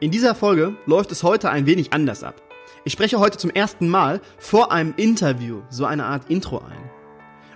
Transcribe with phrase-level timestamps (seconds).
[0.00, 2.42] In dieser Folge läuft es heute ein wenig anders ab.
[2.84, 6.90] Ich spreche heute zum ersten Mal vor einem Interview so eine Art Intro ein.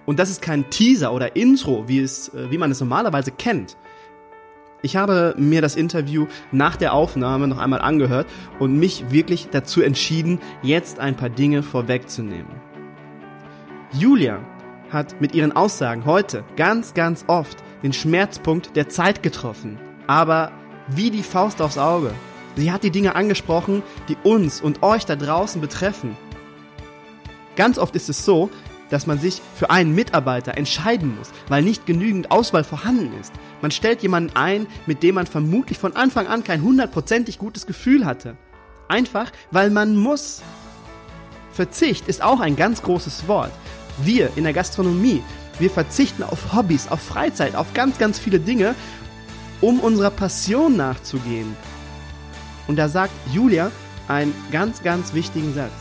[0.07, 3.77] Und das ist kein Teaser oder Intro, wie, es, äh, wie man es normalerweise kennt.
[4.83, 8.29] Ich habe mir das Interview nach der Aufnahme noch einmal angehört
[8.61, 12.61] und mich wirklich dazu entschieden, jetzt ein paar Dinge vorwegzunehmen.
[13.93, 14.39] Julia
[14.91, 19.79] hat mit ihren Aussagen heute ganz, ganz oft den Schmerzpunkt der Zeit getroffen.
[20.07, 20.53] Aber
[20.89, 22.13] wie die Faust aufs Auge.
[22.57, 26.17] Sie hat die Dinge angesprochen, die uns und euch da draußen betreffen.
[27.57, 28.51] Ganz oft ist es so,
[28.91, 33.33] dass man sich für einen Mitarbeiter entscheiden muss, weil nicht genügend Auswahl vorhanden ist.
[33.61, 38.07] Man stellt jemanden ein, mit dem man vermutlich von Anfang an kein hundertprozentig gutes Gefühl
[38.07, 38.37] hatte.
[38.89, 40.43] Einfach, weil man muss.
[41.53, 43.51] Verzicht ist auch ein ganz großes Wort.
[43.99, 45.23] Wir in der Gastronomie,
[45.59, 48.77] wir verzichten auf Hobbys, auf Freizeit, auf ganz, ganz viele Dinge,
[49.61, 51.57] um unserer Passion nachzugehen.
[52.67, 53.71] Und da sagt Julia
[54.09, 55.73] einen ganz, ganz wichtigen Satz.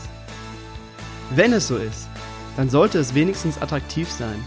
[1.30, 2.08] Wenn es so ist,
[2.56, 4.44] dann sollte es wenigstens attraktiv sein.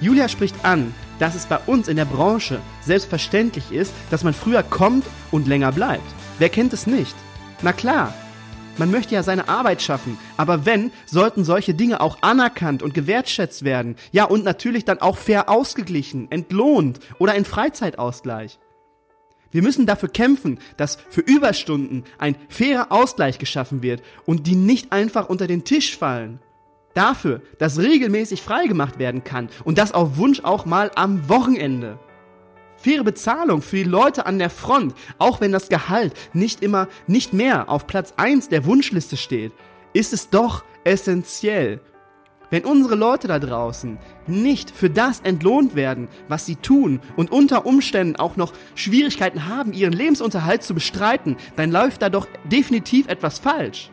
[0.00, 4.62] Julia spricht an, dass es bei uns in der Branche selbstverständlich ist, dass man früher
[4.62, 6.04] kommt und länger bleibt.
[6.38, 7.16] Wer kennt es nicht?
[7.62, 8.12] Na klar,
[8.78, 13.64] man möchte ja seine Arbeit schaffen, aber wenn, sollten solche Dinge auch anerkannt und gewertschätzt
[13.64, 13.96] werden.
[14.12, 18.58] Ja, und natürlich dann auch fair ausgeglichen, entlohnt oder in Freizeitausgleich.
[19.50, 24.92] Wir müssen dafür kämpfen, dass für Überstunden ein fairer Ausgleich geschaffen wird und die nicht
[24.92, 26.40] einfach unter den Tisch fallen.
[26.94, 31.98] Dafür, dass regelmäßig freigemacht werden kann und das auf Wunsch auch mal am Wochenende.
[32.86, 37.32] Faire Bezahlung für die Leute an der Front, auch wenn das Gehalt nicht immer, nicht
[37.32, 39.50] mehr auf Platz 1 der Wunschliste steht,
[39.92, 41.80] ist es doch essentiell.
[42.48, 43.98] Wenn unsere Leute da draußen
[44.28, 49.72] nicht für das entlohnt werden, was sie tun und unter Umständen auch noch Schwierigkeiten haben,
[49.72, 53.90] ihren Lebensunterhalt zu bestreiten, dann läuft da doch definitiv etwas falsch.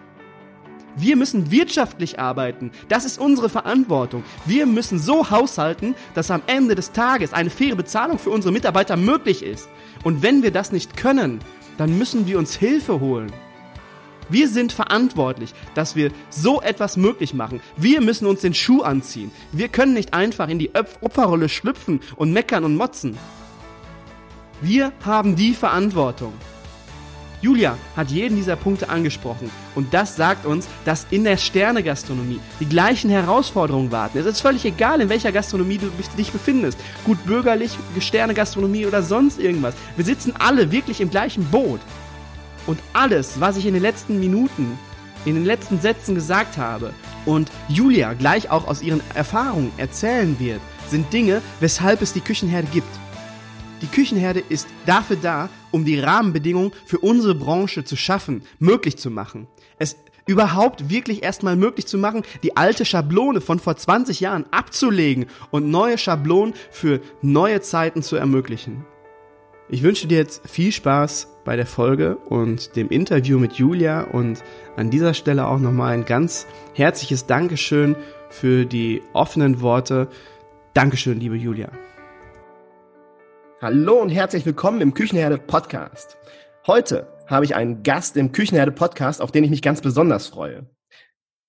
[0.96, 2.72] Wir müssen wirtschaftlich arbeiten.
[2.88, 4.24] Das ist unsere Verantwortung.
[4.46, 8.96] Wir müssen so haushalten, dass am Ende des Tages eine faire Bezahlung für unsere Mitarbeiter
[8.96, 9.70] möglich ist.
[10.04, 11.40] Und wenn wir das nicht können,
[11.78, 13.32] dann müssen wir uns Hilfe holen.
[14.30, 17.62] Wir sind verantwortlich, dass wir so etwas möglich machen.
[17.76, 19.32] Wir müssen uns den Schuh anziehen.
[19.52, 23.18] Wir können nicht einfach in die Opferrolle schlüpfen und meckern und motzen.
[24.62, 26.34] Wir haben die Verantwortung.
[27.44, 32.66] Julia hat jeden dieser Punkte angesprochen und das sagt uns, dass in der Sternegastronomie die
[32.66, 34.18] gleichen Herausforderungen warten.
[34.18, 36.80] Es ist völlig egal, in welcher Gastronomie du dich befindest.
[37.04, 39.76] Gut bürgerlich, Sternegastronomie oder sonst irgendwas.
[39.98, 41.82] Wir sitzen alle wirklich im gleichen Boot.
[42.66, 44.80] Und alles, was ich in den letzten Minuten,
[45.26, 46.94] in den letzten Sätzen gesagt habe
[47.26, 52.70] und Julia gleich auch aus ihren Erfahrungen erzählen wird, sind Dinge, weshalb es die Küchenherde
[52.72, 53.03] gibt.
[53.84, 59.12] Die Küchenherde ist dafür da, um die Rahmenbedingungen für unsere Branche zu schaffen, möglich zu
[59.12, 59.48] machen.
[59.78, 65.26] Es überhaupt wirklich erstmal möglich zu machen, die alte Schablone von vor 20 Jahren abzulegen
[65.52, 68.86] und neue Schablonen für neue Zeiten zu ermöglichen.
[69.68, 74.42] Ich wünsche dir jetzt viel Spaß bei der Folge und dem Interview mit Julia und
[74.78, 77.98] an dieser Stelle auch nochmal ein ganz herzliches Dankeschön
[78.30, 80.08] für die offenen Worte.
[80.74, 81.70] Dankeschön, liebe Julia.
[83.64, 86.18] Hallo und herzlich willkommen im Küchenherde Podcast.
[86.68, 90.70] Heute habe ich einen Gast im Küchenherde Podcast, auf den ich mich ganz besonders freue.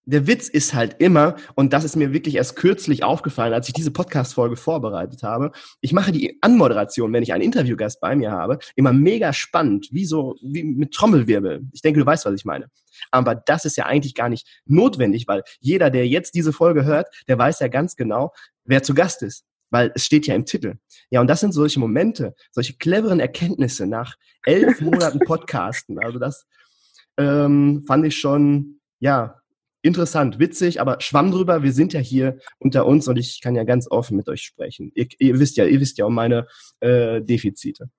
[0.05, 3.75] Der Witz ist halt immer, und das ist mir wirklich erst kürzlich aufgefallen, als ich
[3.75, 5.51] diese Podcast-Folge vorbereitet habe.
[5.81, 10.05] Ich mache die Anmoderation, wenn ich einen Interviewgast bei mir habe, immer mega spannend, wie
[10.05, 11.63] so, wie mit Trommelwirbel.
[11.73, 12.69] Ich denke, du weißt, was ich meine.
[13.11, 17.09] Aber das ist ja eigentlich gar nicht notwendig, weil jeder, der jetzt diese Folge hört,
[17.27, 18.33] der weiß ja ganz genau,
[18.65, 20.75] wer zu Gast ist weil es steht ja im Titel.
[21.11, 24.15] Ja, und das sind solche Momente, solche cleveren Erkenntnisse nach
[24.45, 25.99] elf Monaten Podcasten.
[25.99, 26.47] Also das
[27.19, 29.41] ähm, fand ich schon, ja,
[29.83, 31.65] interessant, witzig, aber schwamm drüber.
[31.65, 34.93] Wir sind ja hier unter uns und ich kann ja ganz offen mit euch sprechen.
[34.95, 36.47] Ihr, ihr wisst ja, ihr wisst ja um meine
[36.79, 37.91] äh, Defizite.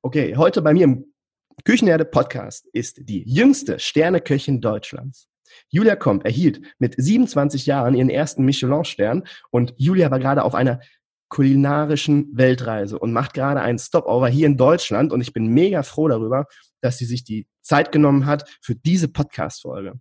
[0.00, 1.12] Okay, heute bei mir im
[1.62, 5.28] Küchenerde Podcast ist die jüngste Sterneköchin Deutschlands.
[5.70, 10.80] Julia Komp erhielt mit 27 Jahren ihren ersten Michelin-Stern und Julia war gerade auf einer
[11.28, 16.08] kulinarischen Weltreise und macht gerade einen Stopover hier in Deutschland und ich bin mega froh
[16.08, 16.46] darüber,
[16.80, 20.00] dass sie sich die Zeit genommen hat für diese Podcast-Folge.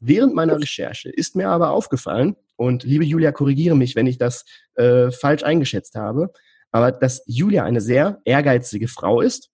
[0.00, 4.44] Während meiner Recherche ist mir aber aufgefallen, und liebe Julia, korrigiere mich, wenn ich das
[4.74, 6.32] äh, falsch eingeschätzt habe,
[6.70, 9.50] aber dass Julia eine sehr ehrgeizige Frau ist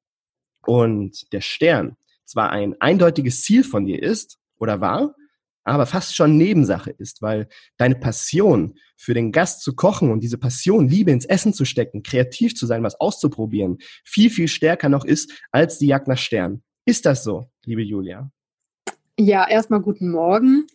[0.66, 5.14] und der Stern zwar ein eindeutiges Ziel von ihr ist oder war,
[5.68, 10.38] aber fast schon Nebensache ist, weil deine Passion für den Gast zu kochen und diese
[10.38, 15.04] Passion, Liebe ins Essen zu stecken, kreativ zu sein, was auszuprobieren, viel, viel stärker noch
[15.04, 16.62] ist als die Jagd nach Stern.
[16.84, 18.30] Ist das so, liebe Julia?
[19.18, 20.66] Ja, erstmal guten Morgen.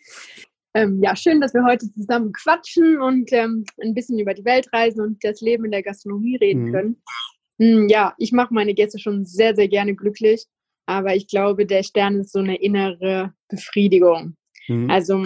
[0.73, 4.67] Ähm, ja, schön, dass wir heute zusammen quatschen und ähm, ein bisschen über die Welt
[4.73, 6.71] reisen und das Leben in der Gastronomie reden mhm.
[6.71, 7.01] können.
[7.59, 10.45] Hm, ja, ich mache meine Gäste schon sehr, sehr gerne glücklich,
[10.85, 14.35] aber ich glaube, der Stern ist so eine innere Befriedigung.
[14.67, 14.89] Mhm.
[14.89, 15.25] Also,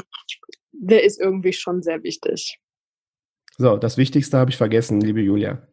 [0.72, 2.60] der ist irgendwie schon sehr wichtig.
[3.58, 5.68] So, das Wichtigste habe ich vergessen, liebe Julia.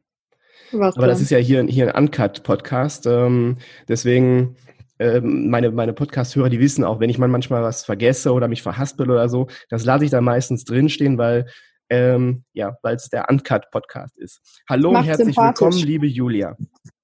[0.73, 1.11] Was aber denn?
[1.11, 3.07] das ist ja hier, hier ein Uncut-Podcast.
[3.07, 3.59] Ähm,
[3.89, 4.57] deswegen
[4.99, 8.63] ähm, meine, meine Podcast-Hörer, die wissen auch, wenn ich mal manchmal was vergesse oder mich
[8.63, 11.47] verhaspel oder so, das lasse ich dann meistens drinstehen, weil
[11.91, 14.41] ähm, ja, weil es der Uncut-Podcast ist.
[14.69, 16.57] Hallo und herzlich willkommen, liebe Julia.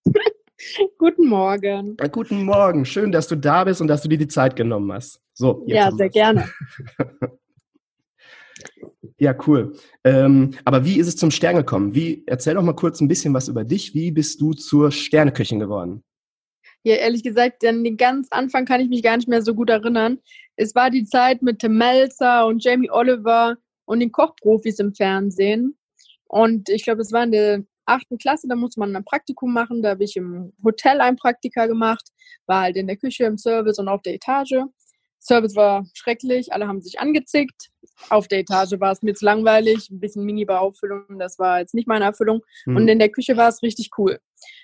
[0.98, 1.96] guten Morgen.
[2.12, 2.84] Guten Morgen.
[2.84, 5.20] Schön, dass du da bist und dass du dir die Zeit genommen hast.
[5.32, 6.48] So, ja, sehr gerne.
[9.18, 9.74] ja, cool.
[10.04, 11.94] Ähm, aber wie ist es zum Stern gekommen?
[11.94, 13.94] Wie, erzähl doch mal kurz ein bisschen was über dich.
[13.94, 16.02] Wie bist du zur Sterneköchin geworden?
[16.82, 19.68] Ja, ehrlich gesagt, an den ganz Anfang kann ich mich gar nicht mehr so gut
[19.68, 20.18] erinnern.
[20.56, 25.76] Es war die Zeit mit Tim Melzer und Jamie Oliver und den Kochprofis im Fernsehen.
[26.26, 29.82] Und ich glaube, es war in der achten Klasse, da musste man ein Praktikum machen.
[29.82, 32.08] Da habe ich im Hotel ein Praktika gemacht,
[32.46, 34.64] war halt in der Küche, im Service und auf der Etage.
[35.20, 37.68] Service war schrecklich, alle haben sich angezickt.
[38.08, 41.86] Auf der Etage war es mir zu langweilig, ein bisschen Mini-Bauauffüllung, das war jetzt nicht
[41.86, 42.40] meine Erfüllung.
[42.64, 42.76] Mhm.
[42.76, 44.18] Und in der Küche war es richtig cool.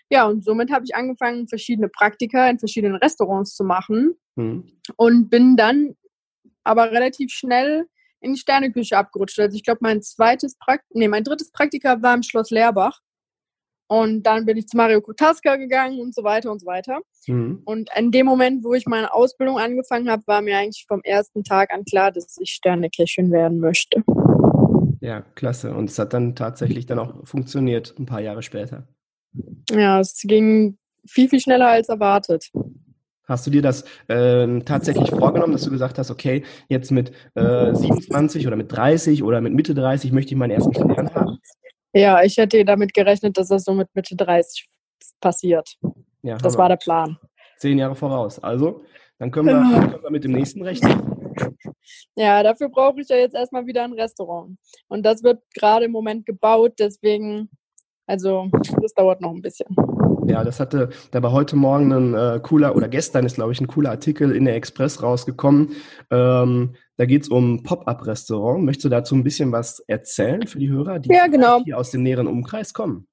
[0.09, 4.65] Ja, und somit habe ich angefangen, verschiedene Praktika in verschiedenen Restaurants zu machen mhm.
[4.97, 5.95] und bin dann
[6.65, 7.87] aber relativ schnell
[8.21, 9.39] in die Sterneküche abgerutscht.
[9.39, 13.01] Also ich glaube, mein zweites Prakt nee, mein drittes Praktika war im Schloss Leerbach.
[13.89, 17.01] Und dann bin ich zu Mario Kotaska gegangen und so weiter und so weiter.
[17.29, 17.63] Mhm.
[17.65, 21.45] Und in dem Moment, wo ich meine Ausbildung angefangen habe, war mir eigentlich vom ersten
[21.45, 24.03] Tag an klar, dass ich Sterneköchin werden möchte.
[25.01, 25.73] Ja, klasse.
[25.73, 28.89] Und es hat dann tatsächlich dann auch funktioniert, ein paar Jahre später.
[29.71, 32.51] Ja, es ging viel, viel schneller als erwartet.
[33.27, 37.75] Hast du dir das äh, tatsächlich vorgenommen, dass du gesagt hast, okay, jetzt mit äh,
[37.75, 41.39] 27 oder mit 30 oder mit Mitte 30 möchte ich meinen ersten Stern haben?
[41.93, 44.69] Ja, ich hätte damit gerechnet, dass das so mit Mitte 30
[45.21, 45.77] passiert.
[46.23, 47.19] Ja, das war der Plan.
[47.59, 48.39] Zehn Jahre voraus.
[48.39, 48.83] Also,
[49.19, 51.01] dann können wir, dann können wir mit dem nächsten rechnen.
[52.15, 54.57] Ja, dafür brauche ich ja jetzt erstmal wieder ein Restaurant.
[54.89, 57.49] Und das wird gerade im Moment gebaut, deswegen,
[58.07, 58.49] also,
[58.81, 59.75] das dauert noch ein bisschen.
[60.27, 63.61] Ja, das hatte, da war heute Morgen ein äh, cooler, oder gestern ist, glaube ich,
[63.61, 65.77] ein cooler Artikel in der Express rausgekommen.
[66.11, 68.65] Ähm, da geht es um Pop-Up-Restaurant.
[68.65, 71.63] Möchtest du dazu ein bisschen was erzählen für die Hörer, die ja, genau.
[71.65, 73.07] hier aus dem näheren Umkreis kommen?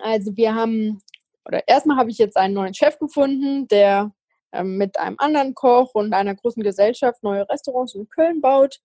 [0.00, 1.00] Also wir haben,
[1.44, 4.12] oder erstmal habe ich jetzt einen neuen Chef gefunden, der
[4.52, 8.80] ähm, mit einem anderen Koch und einer großen Gesellschaft neue Restaurants in Köln baut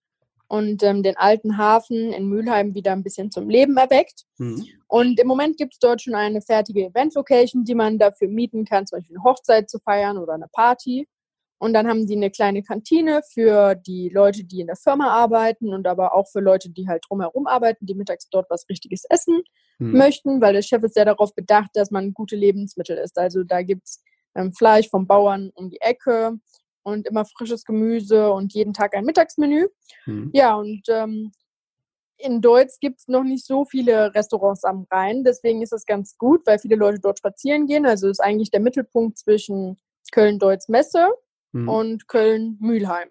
[0.48, 4.24] und ähm, den alten Hafen in Mülheim wieder ein bisschen zum Leben erweckt.
[4.38, 4.64] Mhm.
[4.86, 8.86] Und im Moment gibt es dort schon eine fertige Event-Location, die man dafür mieten kann,
[8.86, 11.08] zum Beispiel eine Hochzeit zu feiern oder eine Party.
[11.58, 15.72] Und dann haben sie eine kleine Kantine für die Leute, die in der Firma arbeiten
[15.72, 19.42] und aber auch für Leute, die halt drumherum arbeiten, die mittags dort was Richtiges essen
[19.78, 19.96] mhm.
[19.96, 23.18] möchten, weil der Chef ist sehr darauf bedacht, dass man gute Lebensmittel isst.
[23.18, 24.02] Also da gibt es
[24.34, 26.38] ähm, Fleisch vom Bauern um die Ecke
[26.84, 29.68] und immer frisches Gemüse und jeden Tag ein Mittagsmenü.
[30.06, 30.30] Mhm.
[30.32, 31.32] Ja, und ähm,
[32.16, 36.16] in Deutsch gibt es noch nicht so viele Restaurants am Rhein, deswegen ist es ganz
[36.16, 37.86] gut, weil viele Leute dort spazieren gehen.
[37.86, 39.80] Also ist eigentlich der Mittelpunkt zwischen
[40.12, 41.08] Köln-Deutz Messe
[41.52, 41.68] mhm.
[41.68, 43.08] und Köln-Mülheim.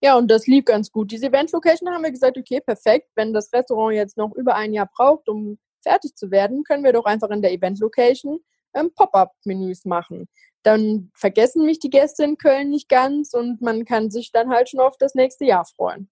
[0.00, 1.10] Ja, und das lief ganz gut.
[1.10, 3.08] Diese Event-Location haben wir gesagt, okay, perfekt.
[3.16, 6.92] Wenn das Restaurant jetzt noch über ein Jahr braucht, um fertig zu werden, können wir
[6.92, 8.38] doch einfach in der Event-Location
[8.74, 10.28] ähm, Pop-up-Menüs machen.
[10.62, 14.68] Dann vergessen mich die Gäste in Köln nicht ganz und man kann sich dann halt
[14.68, 16.08] schon auf das nächste Jahr freuen.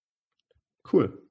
[0.92, 1.26] Cool.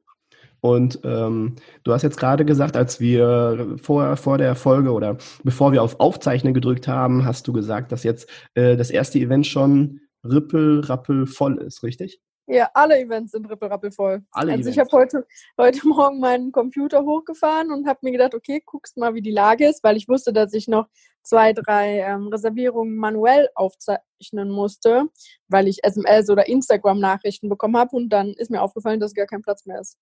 [0.62, 5.72] Und ähm, du hast jetzt gerade gesagt, als wir vor, vor der Folge oder bevor
[5.72, 10.02] wir auf Aufzeichnen gedrückt haben, hast du gesagt, dass jetzt äh, das erste Event schon
[10.24, 12.22] rippel, rappel voll ist, richtig?
[12.52, 14.24] Ja, alle Events sind rippelrappelvoll.
[14.32, 14.68] Alle also Events.
[14.70, 19.14] ich habe heute, heute Morgen meinen Computer hochgefahren und habe mir gedacht, okay, guckst mal,
[19.14, 20.88] wie die Lage ist, weil ich wusste, dass ich noch
[21.22, 25.10] zwei, drei ähm, Reservierungen manuell aufzeichnen musste,
[25.48, 29.44] weil ich SMS oder Instagram-Nachrichten bekommen habe und dann ist mir aufgefallen, dass gar kein
[29.44, 30.00] Platz mehr ist.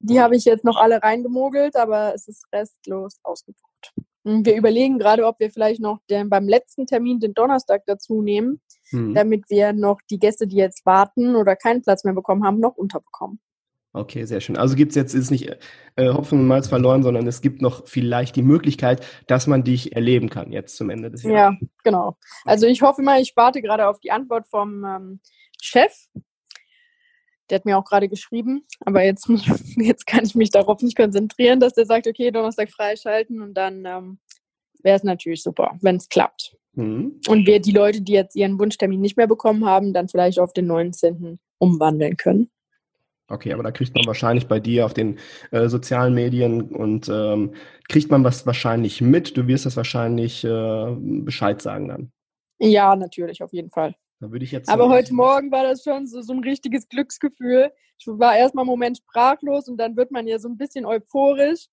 [0.00, 3.92] Die habe ich jetzt noch alle reingemogelt, aber es ist restlos ausgebucht.
[4.24, 8.60] Wir überlegen gerade, ob wir vielleicht noch den, beim letzten Termin den Donnerstag dazu nehmen,
[8.90, 9.14] mhm.
[9.14, 12.76] damit wir noch die Gäste, die jetzt warten oder keinen Platz mehr bekommen haben, noch
[12.76, 13.40] unterbekommen.
[13.94, 14.56] Okay, sehr schön.
[14.56, 15.56] Also gibt es jetzt ist nicht
[15.96, 19.96] äh, Hopfen und Malz verloren, sondern es gibt noch vielleicht die Möglichkeit, dass man dich
[19.96, 21.58] erleben kann jetzt zum Ende des Jahres.
[21.60, 22.16] Ja, genau.
[22.44, 25.20] Also ich hoffe mal, ich warte gerade auf die Antwort vom ähm,
[25.60, 25.92] Chef.
[27.50, 29.28] Der hat mir auch gerade geschrieben, aber jetzt,
[29.76, 33.84] jetzt kann ich mich darauf nicht konzentrieren, dass der sagt, okay, Donnerstag freischalten und dann
[33.84, 34.18] ähm,
[34.82, 36.56] wäre es natürlich super, wenn es klappt.
[36.74, 37.20] Mhm.
[37.28, 40.52] Und wir die Leute, die jetzt ihren Wunschtermin nicht mehr bekommen haben, dann vielleicht auf
[40.52, 41.38] den 19.
[41.58, 42.50] umwandeln können.
[43.30, 45.18] Okay, aber da kriegt man wahrscheinlich bei dir auf den
[45.50, 47.52] äh, sozialen Medien und ähm,
[47.88, 49.36] kriegt man was wahrscheinlich mit.
[49.36, 52.12] Du wirst das wahrscheinlich äh, Bescheid sagen dann.
[52.58, 53.94] Ja, natürlich, auf jeden Fall.
[54.20, 54.68] Da würde ich jetzt.
[54.68, 57.70] Aber heute Morgen war das schon so, so ein richtiges Glücksgefühl.
[57.98, 61.66] Ich war erstmal einen Moment sprachlos und dann wird man ja so ein bisschen euphorisch.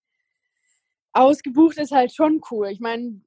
[1.14, 2.70] Ausgebucht ist halt schon cool.
[2.70, 3.22] Ich meine,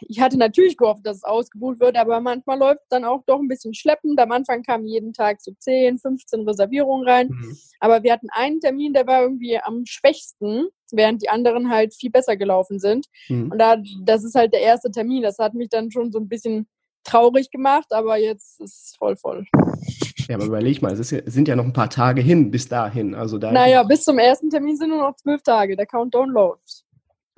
[0.00, 3.38] ich hatte natürlich gehofft, dass es ausgebucht wird, aber manchmal läuft es dann auch doch
[3.38, 4.20] ein bisschen schleppend.
[4.20, 7.28] Am Anfang kamen jeden Tag so 10, 15 Reservierungen rein.
[7.28, 7.56] Mhm.
[7.80, 12.10] Aber wir hatten einen Termin, der war irgendwie am schwächsten, während die anderen halt viel
[12.10, 13.06] besser gelaufen sind.
[13.28, 13.52] Mhm.
[13.52, 15.22] Und da, das ist halt der erste Termin.
[15.22, 16.68] Das hat mich dann schon so ein bisschen
[17.06, 19.46] traurig gemacht, aber jetzt ist es voll voll.
[20.28, 23.14] Ja, aber überleg mal, es, ja, sind ja noch ein paar Tage hin bis dahin.
[23.14, 25.76] Also da naja, bis zum ersten Termin sind nur noch zwölf Tage.
[25.76, 26.84] Der Countdown läuft.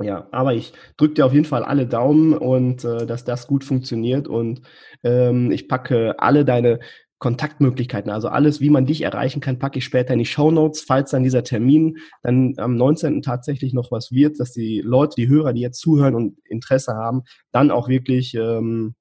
[0.01, 3.65] Ja, aber ich drücke dir auf jeden Fall alle Daumen und äh, dass das gut
[3.65, 4.63] funktioniert und
[5.03, 6.79] ähm, ich packe alle deine
[7.19, 10.83] Kontaktmöglichkeiten, also alles, wie man dich erreichen kann, packe ich später in die Show Notes,
[10.83, 13.23] falls dann dieser Termin dann am 19.
[13.23, 17.23] tatsächlich noch was wird, dass die Leute, die Hörer, die jetzt zuhören und Interesse haben,
[17.51, 18.95] dann auch wirklich ähm,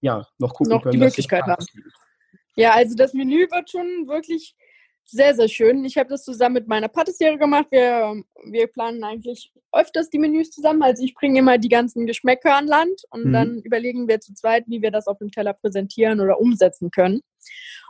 [0.00, 0.92] ja noch gucken noch können.
[0.92, 1.64] Die Möglichkeit haben.
[2.56, 4.54] Ja, also das Menü wird schon wirklich
[5.04, 5.84] sehr, sehr schön.
[5.84, 7.66] Ich habe das zusammen mit meiner Patissiere gemacht.
[7.70, 10.82] Wir, wir planen eigentlich öfters die Menüs zusammen.
[10.82, 13.32] Also ich bringe immer die ganzen Geschmäcker an Land und mhm.
[13.32, 17.20] dann überlegen wir zu zweit, wie wir das auf dem Teller präsentieren oder umsetzen können.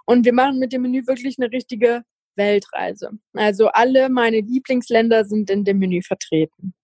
[0.07, 2.03] Und wir machen mit dem Menü wirklich eine richtige
[2.37, 3.11] Weltreise.
[3.35, 6.75] Also alle meine Lieblingsländer sind in dem Menü vertreten.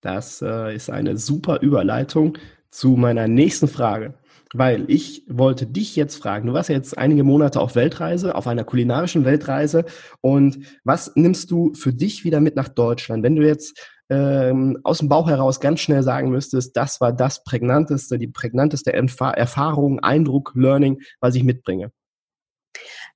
[0.00, 2.38] Das äh, ist eine super Überleitung
[2.70, 4.14] zu meiner nächsten Frage
[4.54, 8.46] weil ich wollte dich jetzt fragen, du warst ja jetzt einige Monate auf Weltreise, auf
[8.46, 9.84] einer kulinarischen Weltreise
[10.20, 13.22] und was nimmst du für dich wieder mit nach Deutschland?
[13.22, 13.78] Wenn du jetzt
[14.10, 18.92] ähm, aus dem Bauch heraus ganz schnell sagen müsstest, das war das prägnanteste, die prägnanteste
[18.92, 21.92] Erfahrung, Eindruck, Learning, was ich mitbringe.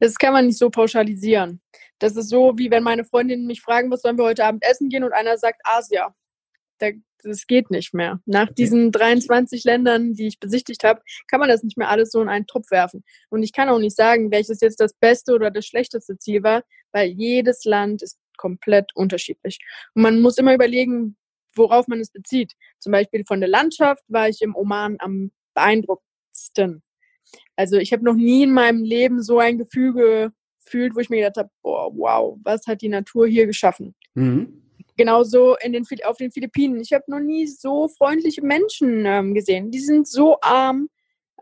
[0.01, 1.61] Das kann man nicht so pauschalisieren.
[1.99, 4.89] Das ist so, wie wenn meine Freundinnen mich fragen, was sollen wir heute Abend essen
[4.89, 6.15] gehen und einer sagt Asia.
[6.79, 6.89] Da
[7.23, 8.21] das geht nicht mehr.
[8.27, 12.21] Nach diesen 23 Ländern, die ich besichtigt habe, kann man das nicht mehr alles so
[12.23, 13.05] in einen Topf werfen.
[13.31, 16.63] Und ich kann auch nicht sagen, welches jetzt das beste oder das schlechteste Ziel war,
[16.93, 19.59] weil jedes Land ist komplett unterschiedlich.
[19.95, 21.17] Und man muss immer überlegen,
[21.55, 22.53] worauf man es bezieht.
[22.79, 26.83] Zum Beispiel von der Landschaft war ich im Oman am beeindruckendsten.
[27.57, 30.33] Also ich habe noch nie in meinem Leben so ein Gefühl
[30.63, 33.95] gefühlt, wo ich mir gedacht habe, boah, wow, was hat die Natur hier geschaffen?
[34.15, 34.66] Mhm.
[34.97, 36.81] Genauso in den, auf den Philippinen.
[36.81, 39.71] Ich habe noch nie so freundliche Menschen ähm, gesehen.
[39.71, 40.89] Die sind so arm.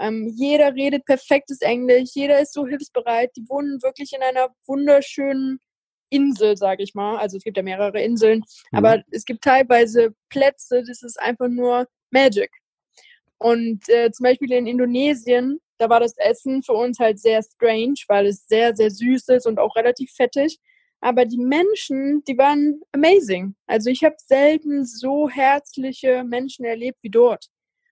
[0.01, 2.11] Ähm, jeder redet perfektes Englisch.
[2.15, 3.31] Jeder ist so hilfsbereit.
[3.37, 5.61] Die wohnen wirklich in einer wunderschönen
[6.11, 7.19] Insel, sage ich mal.
[7.19, 8.43] Also es gibt ja mehrere Inseln.
[8.73, 8.79] Mhm.
[8.79, 12.51] Aber es gibt teilweise Plätze, das ist einfach nur Magic.
[13.39, 17.95] Und äh, zum Beispiel in Indonesien, da war das Essen für uns halt sehr strange,
[18.09, 20.59] weil es sehr, sehr süß ist und auch relativ fettig.
[21.05, 23.55] Aber die Menschen, die waren amazing.
[23.67, 27.51] Also ich habe selten so herzliche Menschen erlebt wie dort.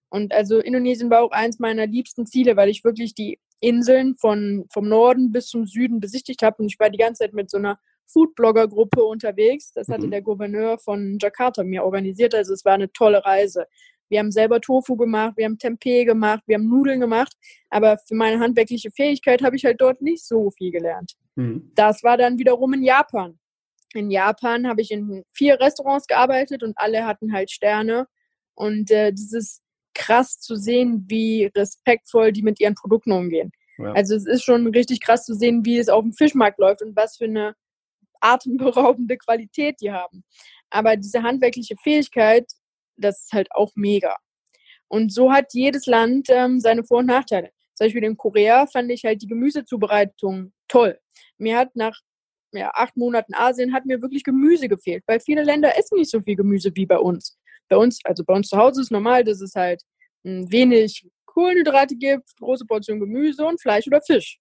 [0.09, 4.65] Und also Indonesien war auch eins meiner liebsten Ziele, weil ich wirklich die Inseln von,
[4.73, 6.63] vom Norden bis zum Süden besichtigt habe.
[6.63, 9.73] Und ich war die ganze Zeit mit so einer Foodblogger-Gruppe unterwegs.
[9.75, 10.11] Das hatte mhm.
[10.13, 12.35] der Gouverneur von Jakarta mir organisiert.
[12.35, 13.67] Also es war eine tolle Reise.
[14.13, 17.33] Wir haben selber Tofu gemacht, wir haben Tempeh gemacht, wir haben Nudeln gemacht.
[17.71, 21.15] Aber für meine handwerkliche Fähigkeit habe ich halt dort nicht so viel gelernt.
[21.35, 21.73] Mhm.
[21.75, 23.39] Das war dann wiederum in Japan.
[23.95, 28.07] In Japan habe ich in vier Restaurants gearbeitet und alle hatten halt Sterne.
[28.55, 29.63] Und äh, das ist
[29.95, 33.51] krass zu sehen, wie respektvoll die mit ihren Produkten umgehen.
[33.79, 33.93] Ja.
[33.93, 36.95] Also es ist schon richtig krass zu sehen, wie es auf dem Fischmarkt läuft und
[36.95, 37.55] was für eine
[38.21, 40.23] atemberaubende Qualität die haben.
[40.69, 42.53] Aber diese handwerkliche Fähigkeit
[43.03, 44.17] das ist halt auch mega.
[44.89, 47.51] Und so hat jedes Land ähm, seine Vor- und Nachteile.
[47.75, 50.99] Zum Beispiel in Korea fand ich halt die Gemüsezubereitung toll.
[51.39, 51.99] Mir hat nach
[52.53, 56.21] ja, acht Monaten Asien hat mir wirklich Gemüse gefehlt, weil viele Länder essen nicht so
[56.21, 57.39] viel Gemüse wie bei uns.
[57.69, 59.83] Bei uns, also bei uns zu Hause ist normal, dass es halt
[60.25, 64.39] hm, wenig Kohlenhydrate gibt, große Portion Gemüse und Fleisch oder Fisch.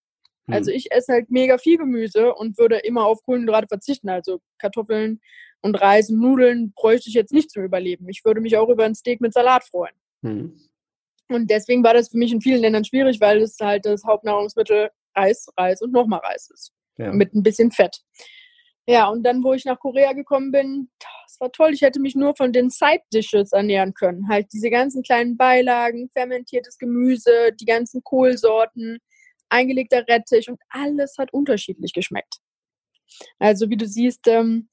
[0.47, 0.53] Hm.
[0.55, 5.21] Also ich esse halt mega viel Gemüse und würde immer auf Kohlenhydrate verzichten, also Kartoffeln,
[5.61, 8.09] und Reis und Nudeln bräuchte ich jetzt nicht zum Überleben.
[8.09, 9.95] Ich würde mich auch über ein Steak mit Salat freuen.
[10.21, 10.59] Mhm.
[11.29, 14.89] Und deswegen war das für mich in vielen Ländern schwierig, weil es halt das Hauptnahrungsmittel
[15.15, 16.73] Reis, Reis und nochmal Reis ist.
[16.97, 17.11] Ja.
[17.11, 18.01] Mit ein bisschen Fett.
[18.87, 21.73] Ja, und dann, wo ich nach Korea gekommen bin, das war toll.
[21.73, 24.27] Ich hätte mich nur von den Side Dishes ernähren können.
[24.27, 28.97] Halt diese ganzen kleinen Beilagen, fermentiertes Gemüse, die ganzen Kohlsorten,
[29.49, 32.37] eingelegter Rettich und alles hat unterschiedlich geschmeckt.
[33.39, 34.67] Also wie du siehst, ähm,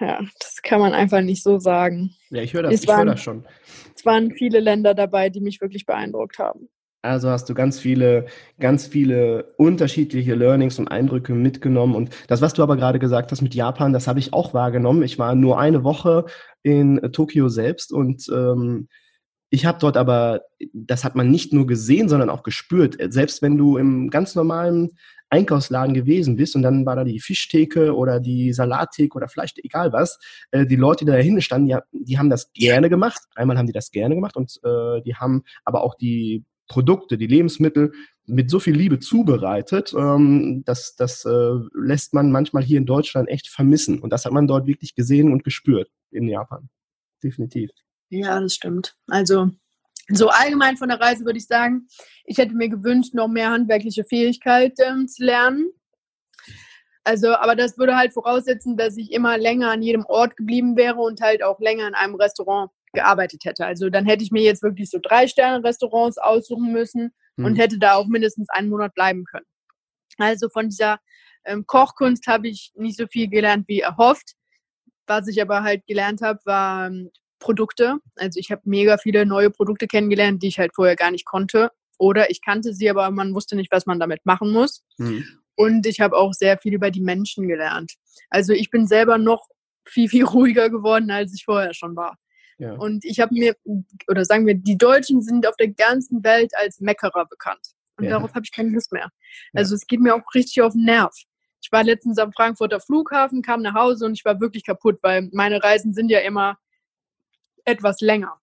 [0.00, 2.14] ja, das kann man einfach nicht so sagen.
[2.30, 3.46] Ja, ich höre das, hör das schon.
[3.94, 6.68] Es waren viele Länder dabei, die mich wirklich beeindruckt haben.
[7.02, 8.26] Also hast du ganz viele,
[8.58, 11.94] ganz viele unterschiedliche Learnings und Eindrücke mitgenommen.
[11.94, 15.02] Und das, was du aber gerade gesagt hast mit Japan, das habe ich auch wahrgenommen.
[15.02, 16.26] Ich war nur eine Woche
[16.62, 18.88] in Tokio selbst und ähm,
[19.48, 22.96] ich habe dort aber, das hat man nicht nur gesehen, sondern auch gespürt.
[23.12, 24.90] Selbst wenn du im ganz normalen
[25.30, 29.92] Einkaufsladen gewesen bist und dann war da die Fischtheke oder die Salattheke oder Fleisch, egal
[29.92, 30.18] was,
[30.50, 33.22] äh, die Leute, die da hinten standen, die, die, haben das gerne gemacht.
[33.34, 37.26] Einmal haben die das gerne gemacht und äh, die haben aber auch die Produkte, die
[37.26, 37.92] Lebensmittel
[38.26, 43.28] mit so viel Liebe zubereitet, ähm, das, das äh, lässt man manchmal hier in Deutschland
[43.28, 43.98] echt vermissen.
[43.98, 46.68] Und das hat man dort wirklich gesehen und gespürt in Japan.
[47.22, 47.70] Definitiv.
[48.08, 48.96] Ja, das stimmt.
[49.08, 49.50] Also
[50.12, 51.86] so allgemein von der Reise würde ich sagen,
[52.24, 55.70] ich hätte mir gewünscht, noch mehr handwerkliche Fähigkeiten zu lernen.
[57.04, 61.00] Also, aber das würde halt voraussetzen, dass ich immer länger an jedem Ort geblieben wäre
[61.00, 63.64] und halt auch länger in einem Restaurant gearbeitet hätte.
[63.66, 67.44] Also dann hätte ich mir jetzt wirklich so drei Sterne-Restaurants aussuchen müssen mhm.
[67.44, 69.46] und hätte da auch mindestens einen Monat bleiben können.
[70.18, 70.98] Also von dieser
[71.44, 74.34] ähm, Kochkunst habe ich nicht so viel gelernt wie erhofft.
[75.06, 77.10] Was ich aber halt gelernt habe, war ähm,
[77.40, 77.96] Produkte.
[78.14, 81.72] Also ich habe mega viele neue Produkte kennengelernt, die ich halt vorher gar nicht konnte.
[81.98, 84.84] Oder ich kannte sie, aber man wusste nicht, was man damit machen muss.
[84.98, 85.24] Mhm.
[85.56, 87.94] Und ich habe auch sehr viel über die Menschen gelernt.
[88.30, 89.48] Also ich bin selber noch
[89.84, 92.16] viel, viel ruhiger geworden, als ich vorher schon war.
[92.58, 92.74] Ja.
[92.74, 93.56] Und ich habe mir,
[94.06, 97.66] oder sagen wir, die Deutschen sind auf der ganzen Welt als Meckerer bekannt.
[97.96, 98.10] Und ja.
[98.10, 99.10] darauf habe ich keine Lust mehr.
[99.54, 99.76] Also ja.
[99.76, 101.14] es geht mir auch richtig auf den Nerv.
[101.62, 105.28] Ich war letztens am Frankfurter Flughafen, kam nach Hause und ich war wirklich kaputt, weil
[105.32, 106.58] meine Reisen sind ja immer
[107.70, 108.40] etwas länger.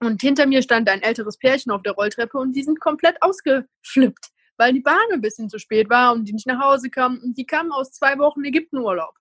[0.00, 4.30] Und hinter mir stand ein älteres Pärchen auf der Rolltreppe und die sind komplett ausgeflippt,
[4.56, 7.20] weil die Bahn ein bisschen zu spät war und die nicht nach Hause kamen.
[7.20, 9.14] Und die kamen aus zwei Wochen Ägyptenurlaub.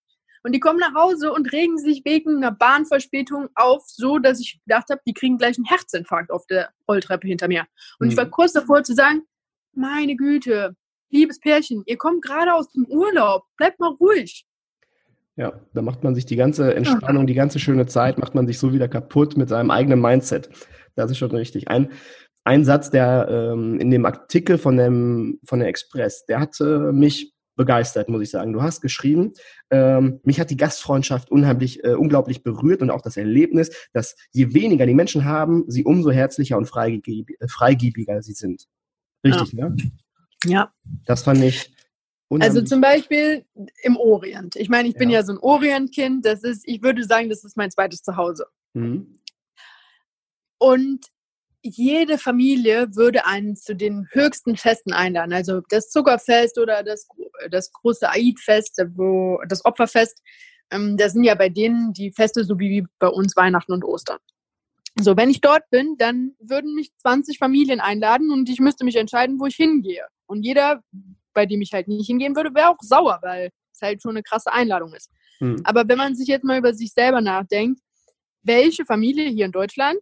[0.44, 4.62] Und die kommen nach Hause und regen sich wegen einer Bahnverspätung auf, so dass ich
[4.66, 7.68] gedacht habe, die kriegen gleich einen Herzinfarkt auf der Rolltreppe hinter mir.
[8.00, 8.12] Und mhm.
[8.12, 8.32] ich war mhm.
[8.32, 9.24] kurz davor zu sagen,
[9.74, 10.76] meine Güte,
[11.10, 14.46] liebes Pärchen, ihr kommt gerade aus dem Urlaub, bleibt mal ruhig.
[15.40, 18.60] Ja, da macht man sich die ganze Entspannung, die ganze schöne Zeit, macht man sich
[18.60, 20.50] so wieder kaputt mit seinem eigenen Mindset.
[20.96, 21.70] Das ist schon richtig.
[21.70, 21.92] Ein,
[22.44, 26.92] ein Satz, der ähm, in dem Artikel von dem von der Express, der hat äh,
[26.92, 28.52] mich begeistert, muss ich sagen.
[28.52, 29.32] Du hast geschrieben,
[29.70, 34.54] ähm, mich hat die Gastfreundschaft unheimlich, äh, unglaublich berührt und auch das Erlebnis, dass je
[34.54, 38.66] weniger die Menschen haben, sie umso herzlicher und freigieb äh, freigiebiger sie sind.
[39.24, 39.70] Richtig, ja.
[39.70, 39.78] ne?
[40.44, 40.74] Ja.
[41.06, 41.74] Das fand ich
[42.30, 43.46] also zum Beispiel
[43.82, 44.56] im Orient.
[44.56, 46.26] Ich meine, ich bin ja, ja so ein Orientkind.
[46.26, 48.46] Das ist, ich würde sagen, das ist mein zweites Zuhause.
[48.74, 49.20] Mhm.
[50.60, 51.08] Und
[51.62, 55.34] jede Familie würde einen zu den höchsten Festen einladen.
[55.34, 57.08] Also das Zuckerfest oder das,
[57.50, 60.22] das große Aid-Fest, wo das Opferfest.
[60.72, 64.20] Ähm, das sind ja bei denen die Feste so wie bei uns Weihnachten und Ostern.
[65.00, 68.96] So, wenn ich dort bin, dann würden mich 20 Familien einladen und ich müsste mich
[68.96, 70.06] entscheiden, wo ich hingehe.
[70.26, 70.84] Und jeder
[71.34, 74.24] bei dem ich halt nicht hingehen würde, wäre auch sauer, weil es halt schon eine
[74.24, 75.12] krasse Einladung ist.
[75.40, 75.62] Hm.
[75.64, 77.82] Aber wenn man sich jetzt mal über sich selber nachdenkt,
[78.44, 80.00] welche Familie hier in Deutschland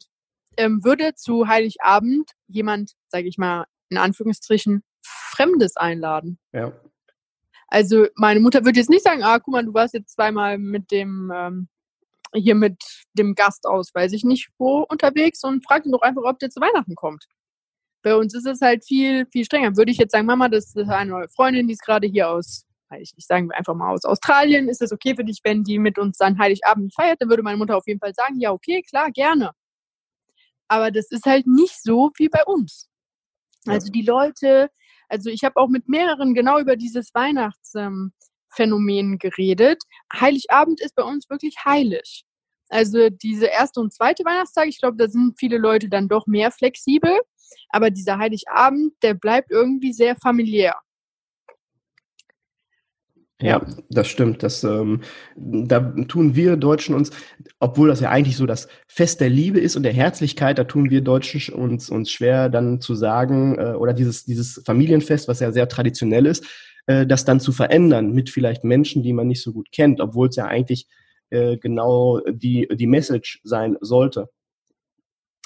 [0.57, 6.39] ähm, würde zu Heiligabend jemand, sage ich mal, in Anführungsstrichen, Fremdes einladen?
[6.53, 6.73] Ja.
[7.67, 10.91] Also meine Mutter würde jetzt nicht sagen, ah, guck mal, du warst jetzt zweimal mit
[10.91, 11.67] dem ähm,
[12.33, 16.23] hier mit dem Gast aus, weiß ich nicht wo unterwegs und fragt ihn doch einfach,
[16.23, 17.25] ob der zu Weihnachten kommt.
[18.07, 19.75] Bei uns ist es halt viel, viel strenger.
[19.75, 22.63] Würde ich jetzt sagen, Mama, das ist eine neue Freundin, die ist gerade hier aus,
[22.87, 24.69] weiß ich nicht, sagen wir einfach mal aus Australien.
[24.69, 27.21] Ist es okay für dich, wenn die mit uns dann Heiligabend feiert?
[27.21, 29.51] Dann würde meine Mutter auf jeden Fall sagen, ja, okay, klar, gerne.
[30.69, 32.87] Aber das ist halt nicht so wie bei uns.
[33.65, 34.69] Also die Leute,
[35.09, 38.11] also ich habe auch mit mehreren genau über dieses Weihnachtsphänomen
[39.11, 39.83] ähm, geredet.
[40.13, 42.23] Heiligabend ist bei uns wirklich heilig.
[42.69, 46.51] Also diese erste und zweite Weihnachtstag, ich glaube, da sind viele Leute dann doch mehr
[46.51, 47.19] flexibel.
[47.69, 50.75] Aber dieser Heiligabend, der bleibt irgendwie sehr familiär.
[53.39, 54.41] Ja, das stimmt.
[54.41, 55.01] Das, ähm,
[55.35, 57.11] da tun wir Deutschen uns,
[57.59, 60.89] obwohl das ja eigentlich so das Fest der Liebe ist und der Herzlichkeit, da tun
[60.89, 65.51] wir Deutschen uns, uns schwer dann zu sagen, äh, oder dieses, dieses Familienfest, was ja
[65.51, 66.45] sehr traditionell ist,
[66.87, 70.29] äh, das dann zu verändern mit vielleicht Menschen, die man nicht so gut kennt, obwohl
[70.29, 70.87] es ja eigentlich
[71.29, 74.29] äh, genau die, die Message sein sollte.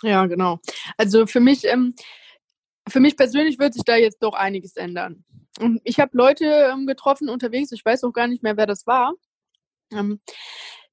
[0.03, 0.59] Ja, genau.
[0.97, 1.93] Also für mich, ähm,
[2.87, 5.23] für mich persönlich wird sich da jetzt doch einiges ändern.
[5.59, 8.87] Und ich habe Leute ähm, getroffen unterwegs, ich weiß auch gar nicht mehr, wer das
[8.87, 9.13] war.
[9.91, 10.21] Ähm,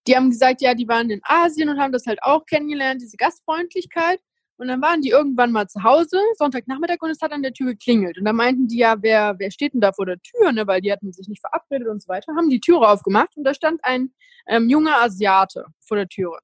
[0.06, 3.16] die haben gesagt, ja, die waren in Asien und haben das halt auch kennengelernt, diese
[3.16, 4.20] Gastfreundlichkeit.
[4.56, 7.68] Und dann waren die irgendwann mal zu Hause, Sonntagnachmittag, und es hat an der Tür
[7.68, 8.18] geklingelt.
[8.18, 10.66] Und dann meinten die ja, wer, wer steht denn da vor der Tür, ne?
[10.66, 12.34] weil die hatten sich nicht verabredet und so weiter.
[12.34, 14.12] Haben die Türe aufgemacht und da stand ein
[14.48, 16.38] ähm, junger Asiate vor der Türe.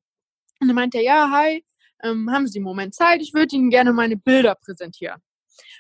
[0.61, 1.65] Und dann meinte er, ja, hi,
[2.03, 3.23] ähm, haben Sie einen Moment Zeit?
[3.23, 5.21] Ich würde Ihnen gerne meine Bilder präsentieren.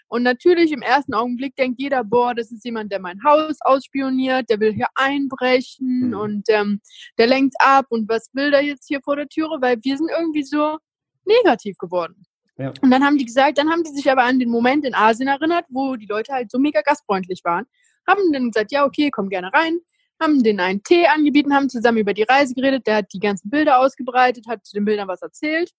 [0.08, 4.48] Und natürlich im ersten Augenblick denkt jeder, boah, das ist jemand, der mein Haus ausspioniert,
[4.48, 6.14] der will hier einbrechen mhm.
[6.14, 6.80] und ähm,
[7.18, 9.60] der lenkt ab und was will der jetzt hier vor der Türe?
[9.60, 10.78] Weil wir sind irgendwie so
[11.24, 12.26] negativ geworden.
[12.58, 12.72] Ja.
[12.80, 15.28] Und dann haben die gesagt, dann haben die sich aber an den Moment in Asien
[15.28, 17.66] erinnert, wo die Leute halt so mega gastfreundlich waren,
[18.06, 19.78] haben dann gesagt, ja, okay, komm gerne rein,
[20.20, 23.50] haben den einen Tee angeboten, haben zusammen über die Reise geredet, der hat die ganzen
[23.50, 25.72] Bilder ausgebreitet, hat zu den Bildern was erzählt.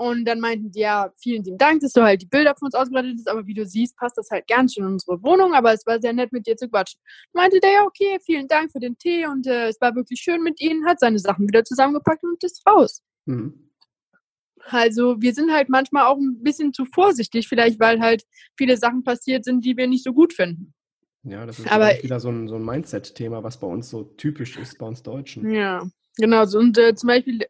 [0.00, 2.74] Und dann meinten die, ja, vielen lieben Dank, dass du halt die Bilder von uns
[2.76, 5.72] ausgebreitet hast, aber wie du siehst, passt das halt ganz schön in unsere Wohnung, aber
[5.72, 7.00] es war sehr nett mit dir zu quatschen.
[7.32, 10.40] Meinte der, ja, okay, vielen Dank für den Tee und äh, es war wirklich schön
[10.44, 13.02] mit Ihnen, hat seine Sachen wieder zusammengepackt und ist raus.
[13.26, 13.70] Mhm.
[14.66, 18.22] Also wir sind halt manchmal auch ein bisschen zu vorsichtig, vielleicht weil halt
[18.56, 20.74] viele Sachen passiert sind, die wir nicht so gut finden.
[21.24, 24.56] Ja, das ist Aber, wieder so ein, so ein Mindset-Thema, was bei uns so typisch
[24.56, 25.50] ist, bei uns Deutschen.
[25.50, 25.82] Ja,
[26.16, 26.44] genau.
[26.56, 27.40] Und äh, zum Beispiel,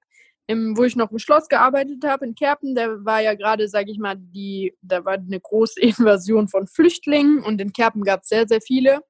[0.49, 3.93] im, wo ich noch im Schloss gearbeitet habe, in Kerpen, da war ja gerade, sage
[3.93, 8.29] ich mal, die, da war eine große Invasion von Flüchtlingen und in Kerpen gab es
[8.29, 9.01] sehr, sehr viele.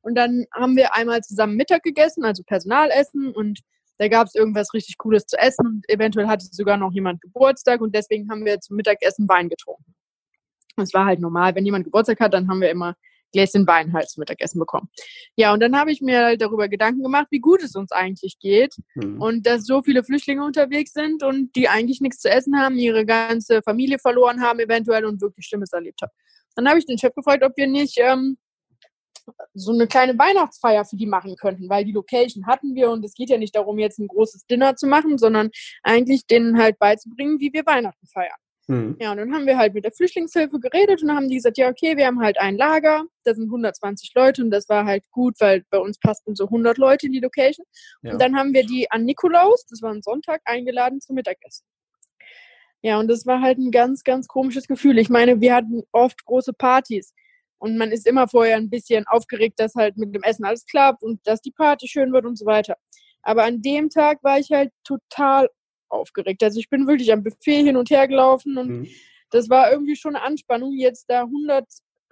[0.00, 3.60] Und dann haben wir einmal zusammen Mittag gegessen, also Personalessen und
[3.98, 7.80] da gab es irgendwas richtig Cooles zu essen und eventuell hatte sogar noch jemand Geburtstag
[7.82, 9.94] und deswegen haben wir zum Mittagessen Wein getrunken.
[10.76, 11.54] Das war halt normal.
[11.54, 12.94] Wenn jemand Geburtstag hat, dann haben wir immer
[13.32, 14.88] Gläschen Wein halt zum Mittagessen bekommen.
[15.36, 18.38] Ja, und dann habe ich mir halt darüber Gedanken gemacht, wie gut es uns eigentlich
[18.38, 19.20] geht mhm.
[19.20, 23.04] und dass so viele Flüchtlinge unterwegs sind und die eigentlich nichts zu essen haben, ihre
[23.04, 26.12] ganze Familie verloren haben eventuell und wirklich Schlimmes erlebt haben.
[26.56, 28.36] Dann habe ich den Chef gefragt, ob wir nicht ähm,
[29.54, 33.14] so eine kleine Weihnachtsfeier für die machen könnten, weil die Location hatten wir und es
[33.14, 35.50] geht ja nicht darum, jetzt ein großes Dinner zu machen, sondern
[35.82, 38.38] eigentlich denen halt beizubringen, wie wir Weihnachten feiern.
[38.68, 38.96] Mhm.
[39.00, 41.56] Ja, und dann haben wir halt mit der Flüchtlingshilfe geredet und dann haben die gesagt,
[41.56, 45.10] ja, okay, wir haben halt ein Lager, da sind 120 Leute und das war halt
[45.10, 47.66] gut, weil bei uns passten so 100 Leute in die Location.
[48.02, 48.12] Ja.
[48.12, 51.66] Und dann haben wir die an Nikolaus, das war ein Sonntag, eingeladen zum Mittagessen.
[52.82, 54.98] Ja, und das war halt ein ganz, ganz komisches Gefühl.
[54.98, 57.12] Ich meine, wir hatten oft große Partys.
[57.58, 61.02] Und man ist immer vorher ein bisschen aufgeregt, dass halt mit dem Essen alles klappt
[61.02, 62.76] und dass die Party schön wird und so weiter.
[63.22, 65.48] Aber an dem Tag war ich halt total
[65.88, 66.42] aufgeregt.
[66.42, 68.88] Also ich bin wirklich am Buffet hin und her gelaufen und mhm.
[69.30, 71.66] das war irgendwie schon eine Anspannung, jetzt da 100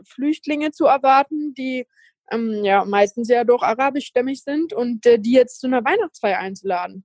[0.05, 1.87] Flüchtlinge zu erwarten, die
[2.31, 7.05] ähm, ja meistens ja doch arabischstämmig sind und äh, die jetzt zu einer Weihnachtsfeier einzuladen.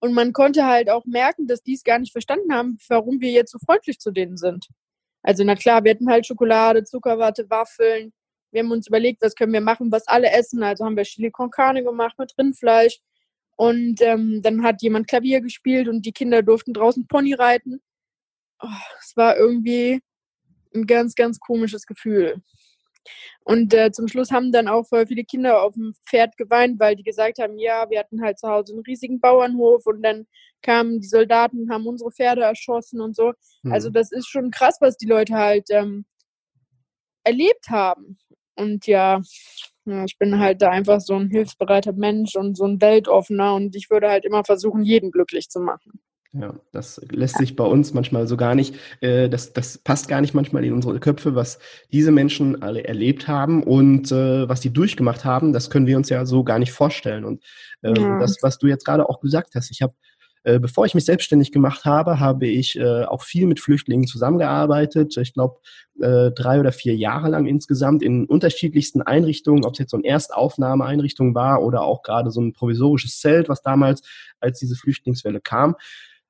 [0.00, 3.30] Und man konnte halt auch merken, dass die es gar nicht verstanden haben, warum wir
[3.30, 4.66] jetzt so freundlich zu denen sind.
[5.22, 8.12] Also na klar, wir hatten halt Schokolade, Zuckerwatte, Waffeln.
[8.50, 10.62] Wir haben uns überlegt, was können wir machen, was alle essen.
[10.64, 12.98] Also haben wir Chili con Carne gemacht mit Rindfleisch.
[13.56, 17.80] Und ähm, dann hat jemand Klavier gespielt und die Kinder durften draußen Pony reiten.
[18.60, 18.68] Oh,
[19.00, 20.00] es war irgendwie
[20.74, 22.42] ein ganz, ganz komisches Gefühl.
[23.44, 27.02] Und äh, zum Schluss haben dann auch viele Kinder auf dem Pferd geweint, weil die
[27.02, 30.26] gesagt haben, ja, wir hatten halt zu Hause einen riesigen Bauernhof und dann
[30.62, 33.32] kamen die Soldaten, haben unsere Pferde erschossen und so.
[33.62, 33.72] Mhm.
[33.72, 36.04] Also das ist schon krass, was die Leute halt ähm,
[37.24, 38.18] erlebt haben.
[38.54, 39.20] Und ja,
[39.84, 43.74] ja, ich bin halt da einfach so ein hilfsbereiter Mensch und so ein Weltoffener und
[43.74, 46.00] ich würde halt immer versuchen, jeden glücklich zu machen.
[46.34, 50.22] Ja, das lässt sich bei uns manchmal so gar nicht, äh, das, das passt gar
[50.22, 51.58] nicht manchmal in unsere Köpfe, was
[51.92, 56.08] diese Menschen alle erlebt haben und äh, was die durchgemacht haben, das können wir uns
[56.08, 57.26] ja so gar nicht vorstellen.
[57.26, 57.44] Und
[57.82, 58.18] ähm, ja.
[58.18, 59.92] das, was du jetzt gerade auch gesagt hast, ich habe
[60.44, 65.16] äh, bevor ich mich selbstständig gemacht habe, habe ich äh, auch viel mit Flüchtlingen zusammengearbeitet.
[65.16, 65.60] Ich glaube,
[66.00, 70.06] äh, drei oder vier Jahre lang insgesamt in unterschiedlichsten Einrichtungen, ob es jetzt so eine
[70.06, 74.02] Erstaufnahmeeinrichtung war oder auch gerade so ein provisorisches Zelt, was damals,
[74.40, 75.76] als diese Flüchtlingswelle kam.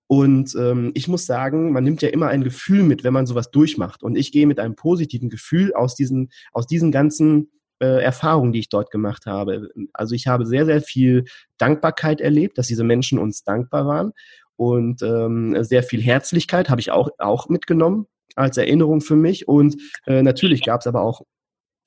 [0.08, 3.50] Und ähm, ich muss sagen, man nimmt ja immer ein Gefühl mit, wenn man sowas
[3.50, 4.02] durchmacht.
[4.02, 7.48] Und ich gehe mit einem positiven Gefühl aus diesen, aus diesen ganzen
[7.82, 9.70] äh, Erfahrungen, die ich dort gemacht habe.
[9.92, 11.24] Also ich habe sehr, sehr viel
[11.58, 14.12] Dankbarkeit erlebt, dass diese Menschen uns dankbar waren
[14.56, 19.48] und ähm, sehr viel Herzlichkeit habe ich auch, auch mitgenommen als Erinnerung für mich.
[19.48, 21.22] Und äh, natürlich gab es aber auch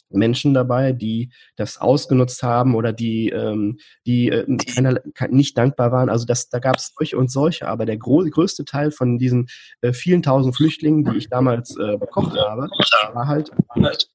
[0.09, 6.09] Menschen dabei, die das ausgenutzt haben oder die, ähm, die äh, keiner, nicht dankbar waren.
[6.09, 9.47] Also das, da gab es solche und solche, aber der größte Teil von diesen
[9.81, 12.69] äh, vielen tausend Flüchtlingen, die ich damals äh, bekocht habe,
[13.13, 13.51] war halt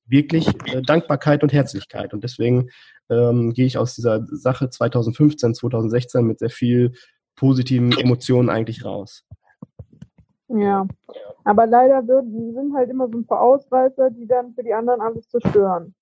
[0.07, 2.15] wirklich äh, Dankbarkeit und Herzlichkeit.
[2.15, 2.71] Und deswegen
[3.09, 6.93] ähm, gehe ich aus dieser Sache 2015, 2016 mit sehr viel
[7.37, 9.25] positiven Emotionen eigentlich raus.
[10.53, 10.87] Ja,
[11.45, 15.01] aber leider würden, sind halt immer so ein paar Ausreißer, die dann für die anderen
[15.01, 15.95] alles zerstören.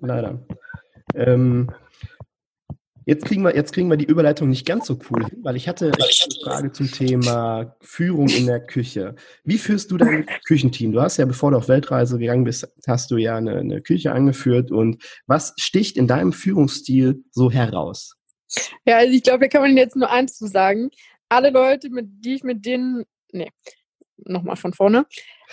[0.00, 0.38] Leider.
[1.14, 1.70] Ähm,
[3.06, 5.68] Jetzt kriegen, wir, jetzt kriegen wir die Überleitung nicht ganz so cool hin, weil ich
[5.68, 9.14] hatte eine Frage zum Thema Führung in der Küche.
[9.44, 10.92] Wie führst du dein Küchenteam?
[10.92, 14.12] Du hast ja, bevor du auf Weltreise gegangen bist, hast du ja eine, eine Küche
[14.12, 14.70] angeführt.
[14.70, 18.16] Und was sticht in deinem Führungsstil so heraus?
[18.86, 20.90] Ja, also ich glaube, da kann man jetzt nur eins zu sagen.
[21.28, 23.50] Alle Leute, mit die ich mit denen, nee,
[24.16, 25.06] nochmal von vorne.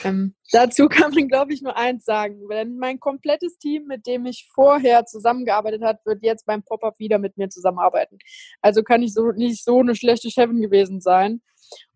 [0.03, 2.47] Ähm, dazu kann man, glaube ich, nur eins sagen.
[2.49, 7.19] Denn mein komplettes Team, mit dem ich vorher zusammengearbeitet habe, wird jetzt beim Pop-Up wieder
[7.19, 8.17] mit mir zusammenarbeiten.
[8.61, 11.41] Also kann ich so nicht so eine schlechte Chefin gewesen sein.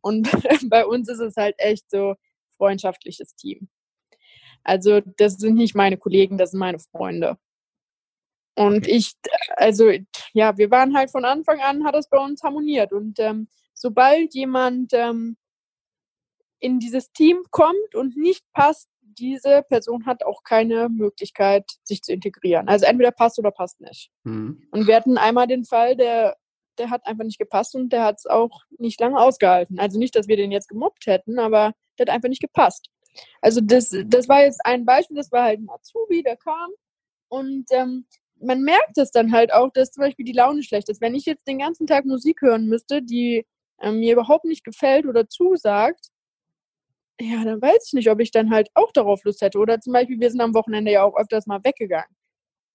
[0.01, 0.29] Und
[0.69, 2.15] bei uns ist es halt echt so
[2.57, 3.69] freundschaftliches Team.
[4.63, 7.37] Also das sind nicht meine Kollegen, das sind meine Freunde.
[8.55, 9.13] Und ich,
[9.57, 9.91] also
[10.33, 12.93] ja, wir waren halt von Anfang an, hat das bei uns harmoniert.
[12.93, 15.37] Und ähm, sobald jemand ähm,
[16.65, 22.11] in dieses Team kommt und nicht passt, diese Person hat auch keine Möglichkeit, sich zu
[22.11, 22.67] integrieren.
[22.67, 24.09] Also entweder passt oder passt nicht.
[24.23, 24.67] Mhm.
[24.71, 26.37] Und wir hatten einmal den Fall, der,
[26.79, 29.79] der hat einfach nicht gepasst und der hat es auch nicht lange ausgehalten.
[29.79, 32.89] Also nicht, dass wir den jetzt gemobbt hätten, aber der hat einfach nicht gepasst.
[33.41, 36.71] Also das, das war jetzt ein Beispiel, das war halt ein Azubi, der kam
[37.29, 38.05] und ähm,
[38.41, 40.99] man merkt es dann halt auch, dass zum Beispiel die Laune schlecht ist.
[40.99, 43.45] Wenn ich jetzt den ganzen Tag Musik hören müsste, die
[43.79, 46.09] ähm, mir überhaupt nicht gefällt oder zusagt,
[47.19, 49.59] ja, dann weiß ich nicht, ob ich dann halt auch darauf Lust hätte.
[49.59, 52.15] Oder zum Beispiel, wir sind am Wochenende ja auch öfters mal weggegangen.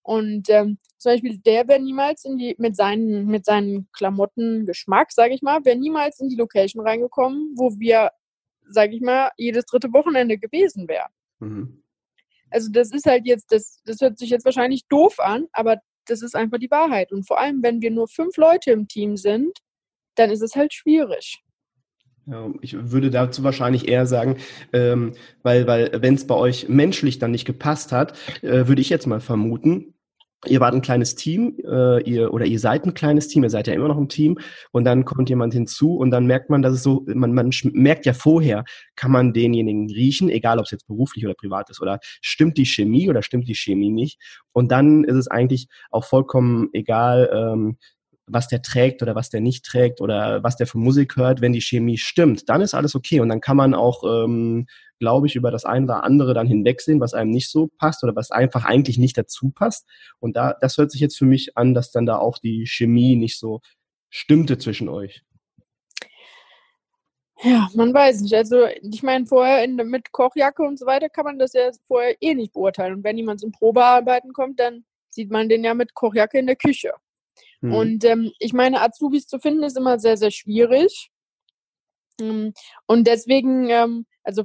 [0.02, 5.34] Und ähm, zum Beispiel, der wäre niemals in die, mit seinen, mit seinen Klamottengeschmack, sage
[5.34, 8.10] ich mal, wäre niemals in die Location reingekommen, wo wir,
[8.66, 11.12] sage ich mal, jedes dritte Wochenende gewesen wären.
[11.38, 11.82] Mhm.
[12.50, 15.76] Also das ist halt jetzt, das, das hört sich jetzt wahrscheinlich doof an, aber
[16.06, 17.12] das ist einfach die Wahrheit.
[17.12, 19.58] Und vor allem, wenn wir nur fünf Leute im Team sind,
[20.16, 21.42] dann ist es halt schwierig.
[22.30, 24.36] Ja, ich würde dazu wahrscheinlich eher sagen,
[24.72, 28.88] ähm, weil, weil wenn es bei euch menschlich dann nicht gepasst hat, äh, würde ich
[28.88, 29.94] jetzt mal vermuten,
[30.46, 33.66] ihr wart ein kleines Team, äh, ihr oder ihr seid ein kleines Team, ihr seid
[33.66, 34.38] ja immer noch ein Team
[34.70, 38.06] und dann kommt jemand hinzu und dann merkt man, dass es so, man, man merkt
[38.06, 38.64] ja vorher,
[38.94, 42.66] kann man denjenigen riechen, egal ob es jetzt beruflich oder privat ist, oder stimmt die
[42.66, 44.20] Chemie oder stimmt die Chemie nicht.
[44.52, 47.76] Und dann ist es eigentlich auch vollkommen egal, ähm,
[48.32, 51.52] was der trägt oder was der nicht trägt oder was der für Musik hört, wenn
[51.52, 54.66] die Chemie stimmt, dann ist alles okay und dann kann man auch, ähm,
[54.98, 58.14] glaube ich, über das eine oder andere dann hinwegsehen, was einem nicht so passt oder
[58.16, 59.88] was einfach eigentlich nicht dazu passt.
[60.18, 63.16] Und da, das hört sich jetzt für mich an, dass dann da auch die Chemie
[63.16, 63.60] nicht so
[64.10, 65.22] stimmte zwischen euch.
[67.42, 68.34] Ja, man weiß nicht.
[68.34, 72.14] Also ich meine, vorher in, mit Kochjacke und so weiter kann man das ja vorher
[72.20, 72.96] eh nicht beurteilen.
[72.96, 76.56] Und wenn jemand zum Probearbeiten kommt, dann sieht man den ja mit Kochjacke in der
[76.56, 76.92] Küche.
[77.60, 77.74] Mhm.
[77.74, 81.10] Und ähm, ich meine, Azubis zu finden ist immer sehr, sehr schwierig.
[82.20, 82.52] Ähm,
[82.86, 84.44] und deswegen, ähm, also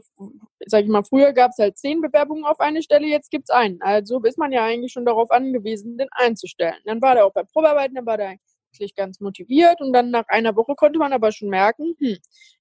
[0.65, 3.55] sag ich mal, früher gab es halt zehn Bewerbungen auf eine Stelle, jetzt gibt es
[3.55, 3.81] einen.
[3.81, 6.79] Also ist man ja eigentlich schon darauf angewiesen, den einzustellen.
[6.85, 10.27] Dann war der auch bei Probearbeiten, dann war der eigentlich ganz motiviert und dann nach
[10.27, 12.17] einer Woche konnte man aber schon merken, hm,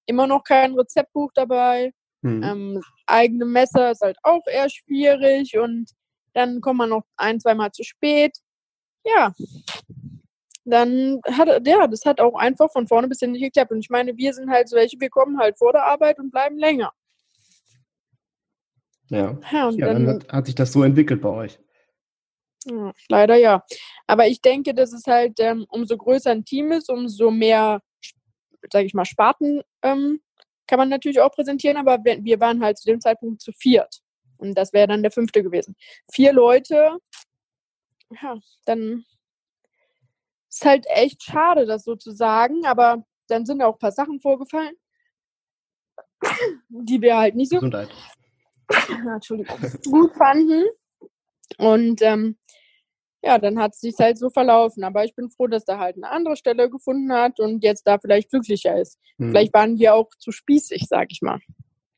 [0.07, 2.43] immer noch kein Rezeptbuch dabei, mhm.
[2.43, 5.91] ähm, eigene Messer ist halt auch eher schwierig und
[6.35, 8.37] dann kommt man noch ein, zweimal zu spät.
[9.05, 9.33] Ja,
[10.65, 13.73] dann hat ja, das hat auch einfach von vorne bis hin nicht geklappt.
[13.73, 16.31] Und ich meine, wir sind halt so welche, wir kommen halt vor der Arbeit und
[16.31, 16.93] bleiben länger.
[19.11, 21.59] Ja, ja, und ja dann, dann hat, hat, sich das so entwickelt bei euch.
[22.65, 23.63] Ja, leider ja.
[24.07, 27.81] Aber ich denke, dass es halt, ähm, umso größer ein Team ist, umso mehr,
[28.73, 30.21] sage ich mal, Sparten ähm,
[30.67, 34.01] kann man natürlich auch präsentieren, aber wir, wir waren halt zu dem Zeitpunkt zu viert.
[34.39, 35.77] Und das wäre dann der fünfte gewesen.
[36.11, 36.99] Vier Leute,
[38.23, 39.05] ja, dann
[40.55, 44.21] ist halt echt schade, das so zu sagen, aber dann sind auch ein paar Sachen
[44.21, 44.77] vorgefallen,
[46.69, 47.61] die wir halt nicht so
[49.15, 49.59] Entschuldigung,
[49.91, 50.65] gut fanden.
[51.59, 52.39] Und ähm,
[53.23, 54.85] ja, dann hat es sich halt so verlaufen.
[54.85, 57.99] Aber ich bin froh, dass er halt eine andere Stelle gefunden hat und jetzt da
[57.99, 58.99] vielleicht glücklicher ist.
[59.19, 59.31] Hm.
[59.31, 61.41] Vielleicht waren wir auch zu spießig, sag ich mal.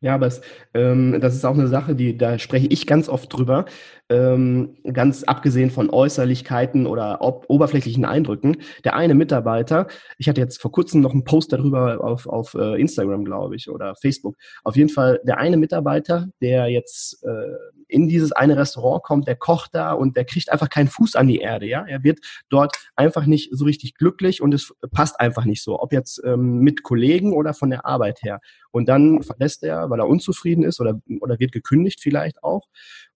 [0.07, 0.41] Ja, aber es,
[0.73, 3.65] ähm, das ist auch eine Sache, die da spreche ich ganz oft drüber,
[4.09, 8.59] ähm, ganz abgesehen von Äußerlichkeiten oder ob, oberflächlichen Eindrücken.
[8.85, 12.81] Der eine Mitarbeiter, ich hatte jetzt vor kurzem noch einen Post darüber auf, auf äh,
[12.81, 14.37] Instagram, glaube ich, oder Facebook.
[14.63, 17.57] Auf jeden Fall der eine Mitarbeiter, der jetzt äh,
[17.89, 21.27] in dieses eine Restaurant kommt, der kocht da und der kriegt einfach keinen Fuß an
[21.27, 21.67] die Erde.
[21.67, 25.81] Ja, er wird dort einfach nicht so richtig glücklich und es passt einfach nicht so,
[25.81, 28.41] ob jetzt ähm, mit Kollegen oder von der Arbeit her.
[28.77, 32.69] Und dann verlässt er, weil er unzufrieden ist oder, oder wird gekündigt vielleicht auch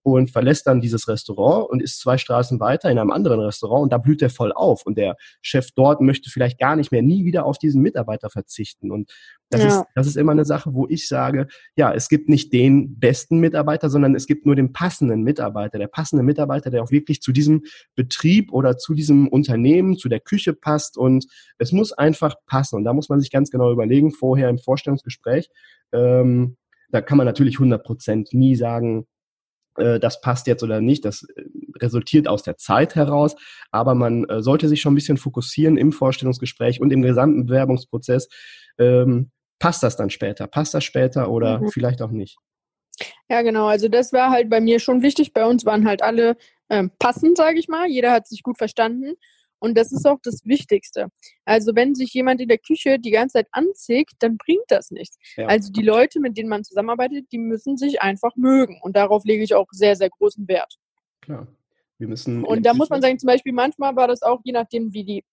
[0.03, 3.93] und verlässt dann dieses Restaurant und ist zwei Straßen weiter in einem anderen Restaurant und
[3.93, 4.85] da blüht er voll auf.
[4.85, 8.91] Und der Chef dort möchte vielleicht gar nicht mehr nie wieder auf diesen Mitarbeiter verzichten.
[8.91, 9.11] Und
[9.49, 9.67] das, ja.
[9.67, 13.39] ist, das ist immer eine Sache, wo ich sage, ja, es gibt nicht den besten
[13.39, 17.31] Mitarbeiter, sondern es gibt nur den passenden Mitarbeiter, der passende Mitarbeiter, der auch wirklich zu
[17.31, 17.63] diesem
[17.95, 20.97] Betrieb oder zu diesem Unternehmen, zu der Küche passt.
[20.97, 21.27] Und
[21.59, 22.77] es muss einfach passen.
[22.77, 25.49] Und da muss man sich ganz genau überlegen, vorher im Vorstellungsgespräch,
[25.91, 26.57] ähm,
[26.91, 29.05] da kann man natürlich 100 Prozent nie sagen,
[29.77, 31.05] äh, das passt jetzt oder nicht.
[31.05, 31.43] Das äh,
[31.79, 33.35] resultiert aus der Zeit heraus.
[33.71, 38.27] Aber man äh, sollte sich schon ein bisschen fokussieren im Vorstellungsgespräch und im gesamten Bewerbungsprozess.
[38.77, 40.47] Ähm, passt das dann später?
[40.47, 41.69] Passt das später oder mhm.
[41.69, 42.37] vielleicht auch nicht?
[43.29, 43.67] Ja, genau.
[43.67, 45.33] Also das war halt bei mir schon wichtig.
[45.33, 46.35] Bei uns waren halt alle
[46.69, 47.87] ähm, passend, sage ich mal.
[47.87, 49.13] Jeder hat sich gut verstanden.
[49.61, 51.07] Und das ist auch das Wichtigste.
[51.45, 55.17] Also wenn sich jemand in der Küche die ganze Zeit anzieht, dann bringt das nichts.
[55.37, 55.45] Ja.
[55.45, 58.79] Also die Leute, mit denen man zusammenarbeitet, die müssen sich einfach mögen.
[58.81, 60.77] Und darauf lege ich auch sehr, sehr großen Wert.
[61.21, 61.47] Klar.
[61.99, 62.43] Wir müssen.
[62.43, 65.23] Und da muss man sagen, zum Beispiel manchmal war das auch, je nachdem, wie die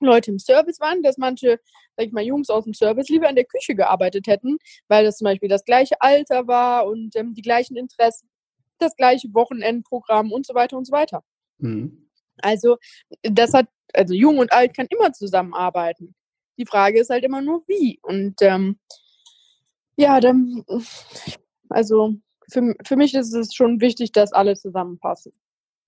[0.00, 1.60] Leute im Service waren, dass manche,
[1.96, 4.56] sag ich mal, Jungs aus dem Service lieber in der Küche gearbeitet hätten,
[4.88, 8.30] weil das zum Beispiel das gleiche Alter war und ähm, die gleichen Interessen,
[8.78, 11.22] das gleiche Wochenendprogramm und so weiter und so weiter.
[11.58, 12.07] Mhm.
[12.42, 12.78] Also
[13.22, 16.14] das hat, also jung und alt kann immer zusammenarbeiten.
[16.58, 17.98] Die Frage ist halt immer nur wie.
[18.02, 18.78] Und ähm,
[19.96, 20.64] ja, dann,
[21.68, 22.14] also
[22.50, 25.32] für, für mich ist es schon wichtig, dass alle zusammenpassen.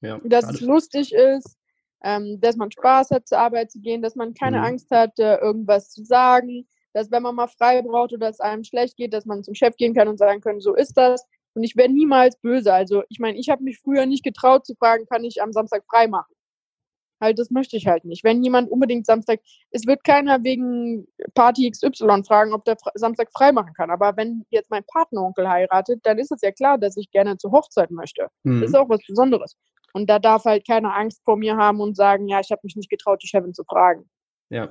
[0.01, 0.61] Ja, dass alles.
[0.61, 1.57] es lustig ist,
[2.03, 4.65] ähm, dass man Spaß hat, zur Arbeit zu gehen, dass man keine mhm.
[4.65, 8.65] Angst hat, äh, irgendwas zu sagen, dass wenn man mal frei braucht oder es einem
[8.65, 11.25] schlecht geht, dass man zum Chef gehen kann und sagen kann, so ist das.
[11.55, 12.73] Und ich wäre niemals böse.
[12.73, 15.85] Also ich meine, ich habe mich früher nicht getraut zu fragen, kann ich am Samstag
[15.89, 16.33] frei machen?
[17.21, 18.25] Halt, das möchte ich halt nicht.
[18.25, 23.53] Wenn jemand unbedingt Samstag, es wird keiner wegen Party XY fragen, ob der Samstag frei
[23.53, 23.91] machen kann.
[23.91, 27.53] Aber wenn jetzt mein Partneronkel heiratet, dann ist es ja klar, dass ich gerne zur
[27.53, 28.29] Hochzeit möchte.
[28.45, 28.61] Mhm.
[28.61, 29.57] Das ist auch was Besonderes.
[29.93, 32.77] Und da darf halt keiner Angst vor mir haben und sagen, ja, ich habe mich
[32.77, 34.09] nicht getraut, die Chefin zu fragen.
[34.49, 34.71] Ja.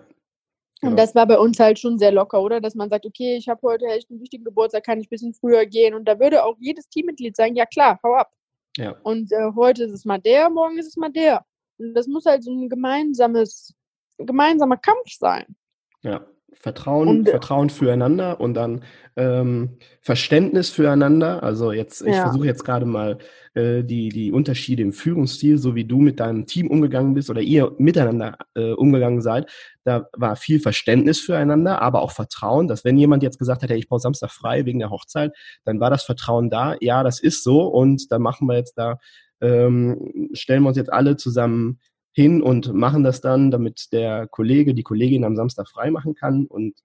[0.82, 0.92] Genau.
[0.92, 2.62] Und das war bei uns halt schon sehr locker, oder?
[2.62, 5.34] Dass man sagt, okay, ich habe heute echt einen wichtigen Geburtstag, kann ich ein bisschen
[5.34, 5.94] früher gehen.
[5.94, 8.32] Und da würde auch jedes Teammitglied sagen, ja klar, hau ab.
[8.78, 8.96] Ja.
[9.04, 11.46] Und äh, heute ist es mal der, morgen ist es mal der.
[11.80, 13.74] Das muss halt so ein gemeinsames,
[14.18, 15.56] gemeinsamer Kampf sein.
[16.02, 18.84] Ja, Vertrauen, und, äh, Vertrauen füreinander und dann
[19.16, 21.44] ähm, Verständnis füreinander.
[21.44, 22.24] Also jetzt, ich ja.
[22.24, 23.18] versuche jetzt gerade mal
[23.54, 27.42] äh, die, die Unterschiede im Führungsstil, so wie du mit deinem Team umgegangen bist oder
[27.42, 29.50] ihr miteinander äh, umgegangen seid.
[29.84, 33.78] Da war viel Verständnis füreinander, aber auch Vertrauen, dass wenn jemand jetzt gesagt hat, hey,
[33.78, 35.32] ich brauche Samstag frei wegen der Hochzeit,
[35.64, 36.76] dann war das Vertrauen da.
[36.82, 38.98] Ja, das ist so und dann machen wir jetzt da
[39.42, 41.80] ähm, stellen wir uns jetzt alle zusammen
[42.12, 46.46] hin und machen das dann, damit der Kollege, die Kollegin am Samstag frei machen kann
[46.46, 46.80] und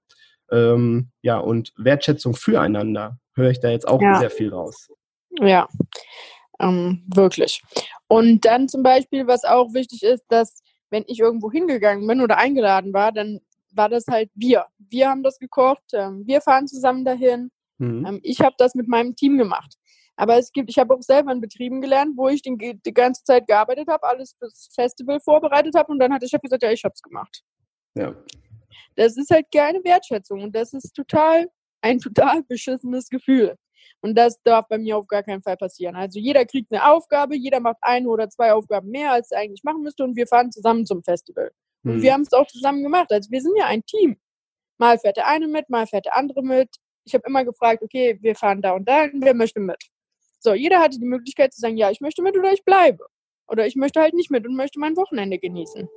[0.51, 4.19] ähm, ja, und Wertschätzung füreinander höre ich da jetzt auch ja.
[4.19, 4.89] sehr viel raus.
[5.41, 5.69] Ja,
[6.61, 7.63] ähm, wirklich.
[8.07, 12.39] Und dann zum Beispiel, was auch wichtig ist, dass wenn ich irgendwo hingegangen bin oder
[12.39, 13.41] eingeladen war, dann
[13.73, 14.67] war das halt wir.
[14.79, 17.51] Wir haben das gekocht, ähm, wir fahren zusammen dahin.
[17.79, 18.07] Mhm.
[18.07, 19.75] Ähm, ich habe das mit meinem Team gemacht.
[20.17, 23.25] Aber es gibt, ich habe auch selber in Betrieben gelernt, wo ich den, die ganze
[23.25, 26.71] Zeit gearbeitet habe, alles fürs Festival vorbereitet habe und dann hat der Chef gesagt, ja,
[26.71, 27.43] ich habe es gemacht.
[27.95, 28.15] Ja.
[28.97, 31.49] Das ist halt keine Wertschätzung und das ist total
[31.85, 33.57] ein total beschissenes Gefühl.
[34.01, 35.97] Und das darf bei mir auf gar keinen Fall passieren.
[35.97, 39.65] Also jeder kriegt eine Aufgabe, jeder macht eine oder zwei Aufgaben mehr, als er eigentlich
[39.65, 41.51] machen müsste und wir fahren zusammen zum Festival.
[41.85, 42.03] Und hm.
[42.03, 43.13] wir haben es auch zusammen gemacht.
[43.13, 44.17] Also wir sind ja ein Team.
[44.79, 46.69] Mal fährt der eine mit, mal fährt der andere mit.
[47.05, 49.83] Ich habe immer gefragt, okay, wir fahren da und da, wer möchte mit?
[50.45, 53.07] So, jeder hatte die Möglichkeit zu sagen, ja, ich möchte mit oder ich bleibe.
[53.49, 55.89] Oder ich möchte halt nicht mit und möchte mein Wochenende genießen.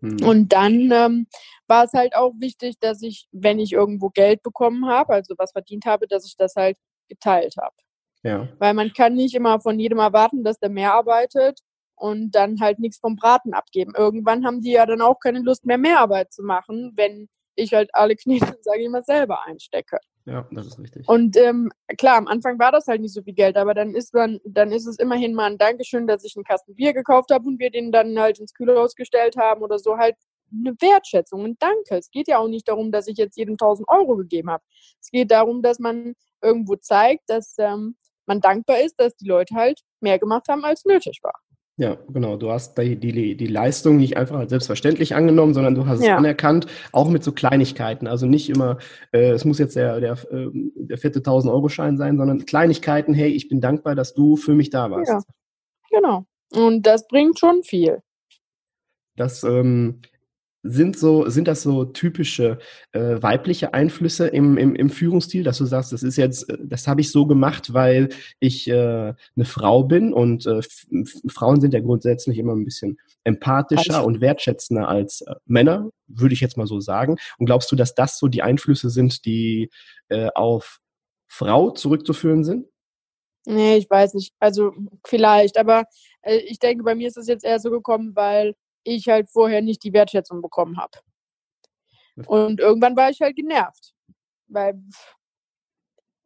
[0.00, 0.22] Mhm.
[0.22, 1.26] Und dann ähm,
[1.66, 5.50] war es halt auch wichtig, dass ich, wenn ich irgendwo Geld bekommen habe, also was
[5.50, 6.76] verdient habe, dass ich das halt
[7.08, 7.74] geteilt habe.
[8.22, 8.48] Ja.
[8.58, 11.60] Weil man kann nicht immer von jedem erwarten, dass der mehr arbeitet
[11.96, 13.94] und dann halt nichts vom Braten abgeben.
[13.96, 17.72] Irgendwann haben die ja dann auch keine Lust mehr, mehr Arbeit zu machen, wenn ich
[17.74, 19.98] halt alle Knete, sage ich mal, selber einstecke.
[20.28, 21.08] Ja, das ist richtig.
[21.08, 24.14] Und ähm, klar, am Anfang war das halt nicht so viel Geld, aber dann ist
[24.14, 27.48] dann, dann ist es immerhin mal ein Dankeschön, dass ich einen Kasten Bier gekauft habe
[27.48, 30.16] und wir den dann halt ins Kühlhaus gestellt haben oder so halt
[30.52, 31.96] eine Wertschätzung, ein Danke.
[31.96, 34.62] Es geht ja auch nicht darum, dass ich jetzt jedem 1000 Euro gegeben habe.
[35.00, 39.54] Es geht darum, dass man irgendwo zeigt, dass ähm, man dankbar ist, dass die Leute
[39.54, 41.40] halt mehr gemacht haben, als nötig war.
[41.78, 42.36] Ja, genau.
[42.36, 46.14] Du hast die, die, die Leistung nicht einfach als selbstverständlich angenommen, sondern du hast ja.
[46.14, 48.08] es anerkannt, auch mit so Kleinigkeiten.
[48.08, 48.78] Also nicht immer,
[49.12, 53.14] äh, es muss jetzt der, der, äh, der fette 1000-Euro-Schein sein, sondern Kleinigkeiten.
[53.14, 55.12] Hey, ich bin dankbar, dass du für mich da warst.
[55.12, 55.20] Ja,
[55.88, 56.26] genau.
[56.52, 58.02] Und das bringt schon viel.
[59.14, 60.00] Das ähm,
[60.62, 62.58] sind so, sind das so typische
[62.92, 66.88] äh, weibliche Einflüsse im, im, im Führungsstil, dass du sagst, das ist jetzt, äh, das
[66.88, 68.08] habe ich so gemacht, weil
[68.40, 70.60] ich äh, eine Frau bin und äh,
[71.28, 74.06] Frauen sind ja grundsätzlich immer ein bisschen empathischer also.
[74.06, 77.16] und wertschätzender als äh, Männer, würde ich jetzt mal so sagen.
[77.38, 79.70] Und glaubst du, dass das so die Einflüsse sind, die
[80.08, 80.80] äh, auf
[81.28, 82.66] Frau zurückzuführen sind?
[83.46, 84.34] Nee, ich weiß nicht.
[84.40, 84.74] Also
[85.06, 85.84] vielleicht, aber
[86.22, 88.54] äh, ich denke, bei mir ist es jetzt eher so gekommen, weil
[88.94, 90.98] ich halt vorher nicht die Wertschätzung bekommen habe.
[92.26, 93.94] Und irgendwann war ich halt genervt.
[94.48, 94.80] Weil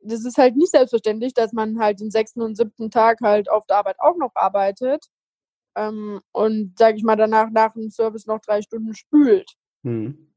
[0.01, 3.67] das ist halt nicht selbstverständlich, dass man halt den sechsten und siebten Tag halt auf
[3.67, 5.07] der Arbeit auch noch arbeitet
[5.77, 9.51] ähm, und, sage ich mal, danach nach dem Service noch drei Stunden spült.
[9.85, 10.29] Hm.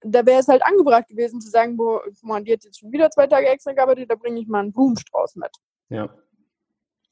[0.00, 3.10] Da wäre es halt angebracht gewesen zu sagen, boah, man, die hat jetzt schon wieder
[3.10, 5.50] zwei Tage extra gearbeitet, da bringe ich mal einen Blumenstrauß mit.
[5.90, 6.12] Ja.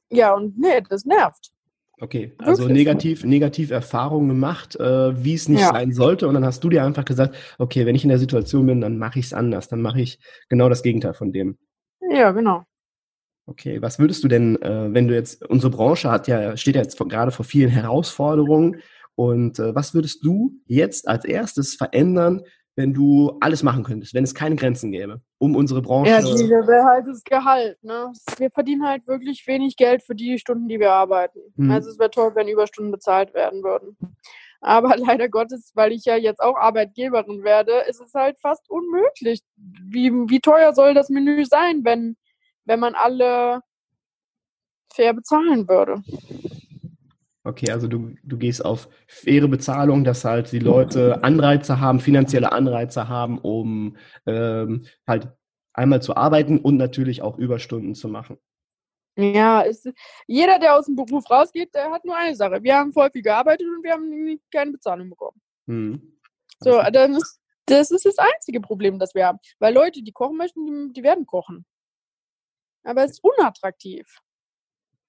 [0.09, 1.53] Ja, und nee, das nervt.
[2.03, 2.79] Okay, also Wirklich?
[2.79, 5.69] negativ, negativ Erfahrungen gemacht, äh, wie es nicht ja.
[5.69, 6.27] sein sollte.
[6.29, 8.97] Und dann hast du dir einfach gesagt, okay, wenn ich in der Situation bin, dann
[8.97, 9.69] mache ich es anders.
[9.69, 11.59] Dann mache ich genau das Gegenteil von dem.
[12.11, 12.65] Ja, genau.
[13.47, 16.83] Okay, was würdest du denn, äh, wenn du jetzt, unsere Branche hat ja, steht ja
[16.83, 18.77] jetzt vor, gerade vor vielen Herausforderungen.
[19.15, 22.41] Und äh, was würdest du jetzt als erstes verändern,
[22.81, 26.11] wenn du alles machen könntest, wenn es keine Grenzen gäbe, um unsere Branche.
[26.11, 27.77] Ja, die wäre halt das Gehalt.
[27.85, 28.11] Ne?
[28.39, 31.41] Wir verdienen halt wirklich wenig Geld für die Stunden, die wir arbeiten.
[31.57, 31.71] Hm.
[31.71, 33.99] Also es wäre toll, wenn Überstunden bezahlt werden würden.
[34.63, 39.43] Aber leider Gottes, weil ich ja jetzt auch Arbeitgeberin werde, ist es halt fast unmöglich.
[39.57, 42.17] Wie, wie teuer soll das Menü sein, wenn,
[42.65, 43.61] wenn man alle
[44.91, 46.03] fair bezahlen würde?
[47.43, 52.53] Okay, also du, du gehst auf faire Bezahlung, dass halt die Leute Anreize haben, finanzielle
[52.53, 55.29] Anreize haben, um ähm, halt
[55.73, 58.37] einmal zu arbeiten und natürlich auch Überstunden zu machen.
[59.17, 59.85] Ja, es,
[60.27, 62.63] jeder, der aus dem Beruf rausgeht, der hat nur eine Sache.
[62.63, 65.41] Wir haben voll viel gearbeitet und wir haben keine Bezahlung bekommen.
[65.67, 66.19] Hm.
[66.61, 69.39] So, dann ist, das ist das einzige Problem, das wir haben.
[69.59, 71.65] Weil Leute, die kochen möchten, die, die werden kochen.
[72.83, 74.07] Aber es ist unattraktiv.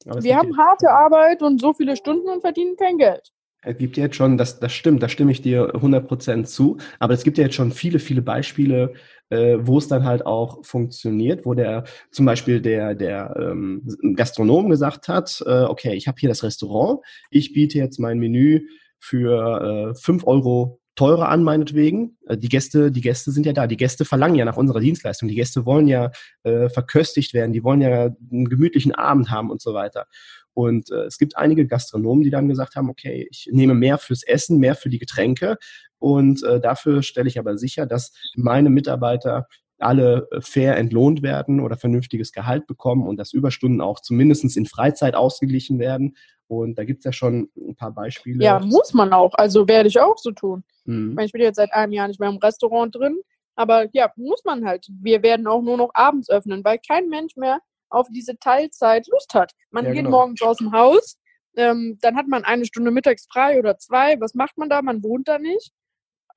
[0.06, 3.32] Wir haben harte Arbeit und so viele Stunden und verdienen kein Geld.
[3.64, 7.24] Es gibt jetzt schon, das, das stimmt, da stimme ich dir 100% zu, aber es
[7.24, 8.94] gibt ja jetzt schon viele, viele Beispiele,
[9.30, 14.70] äh, wo es dann halt auch funktioniert, wo der zum Beispiel der, der ähm, Gastronom
[14.70, 18.62] gesagt hat, äh, okay, ich habe hier das Restaurant, ich biete jetzt mein Menü
[18.98, 22.18] für äh, 5 Euro teurer an, meinetwegen.
[22.28, 23.68] Äh, die Gäste, die Gäste sind ja da.
[23.68, 25.30] Die Gäste verlangen ja nach unserer Dienstleistung.
[25.30, 26.12] Die Gäste wollen ja
[26.44, 27.54] äh, verköstigt werden.
[27.54, 30.08] Die wollen ja einen gemütlichen Abend haben und so weiter.
[30.54, 34.24] Und äh, es gibt einige Gastronomen, die dann gesagt haben, okay, ich nehme mehr fürs
[34.24, 35.58] Essen, mehr für die Getränke.
[35.98, 39.48] Und äh, dafür stelle ich aber sicher, dass meine Mitarbeiter
[39.84, 44.66] alle äh, fair entlohnt werden oder vernünftiges Gehalt bekommen und dass Überstunden auch zumindest in
[44.66, 46.16] Freizeit ausgeglichen werden.
[46.48, 48.44] Und da gibt es ja schon ein paar Beispiele.
[48.44, 49.34] Ja, muss man auch.
[49.36, 50.64] Also werde ich auch so tun.
[50.86, 51.18] Mhm.
[51.20, 53.18] Ich bin jetzt seit einem Jahr nicht mehr im Restaurant drin.
[53.56, 54.88] Aber ja, muss man halt.
[55.02, 57.60] Wir werden auch nur noch abends öffnen, weil kein Mensch mehr
[57.90, 59.54] auf diese Teilzeit Lust hat.
[59.70, 60.18] Man ja, geht genau.
[60.18, 61.18] morgens aus dem Haus,
[61.56, 64.20] ähm, dann hat man eine Stunde mittags frei oder zwei.
[64.20, 64.82] Was macht man da?
[64.82, 65.72] Man wohnt da nicht.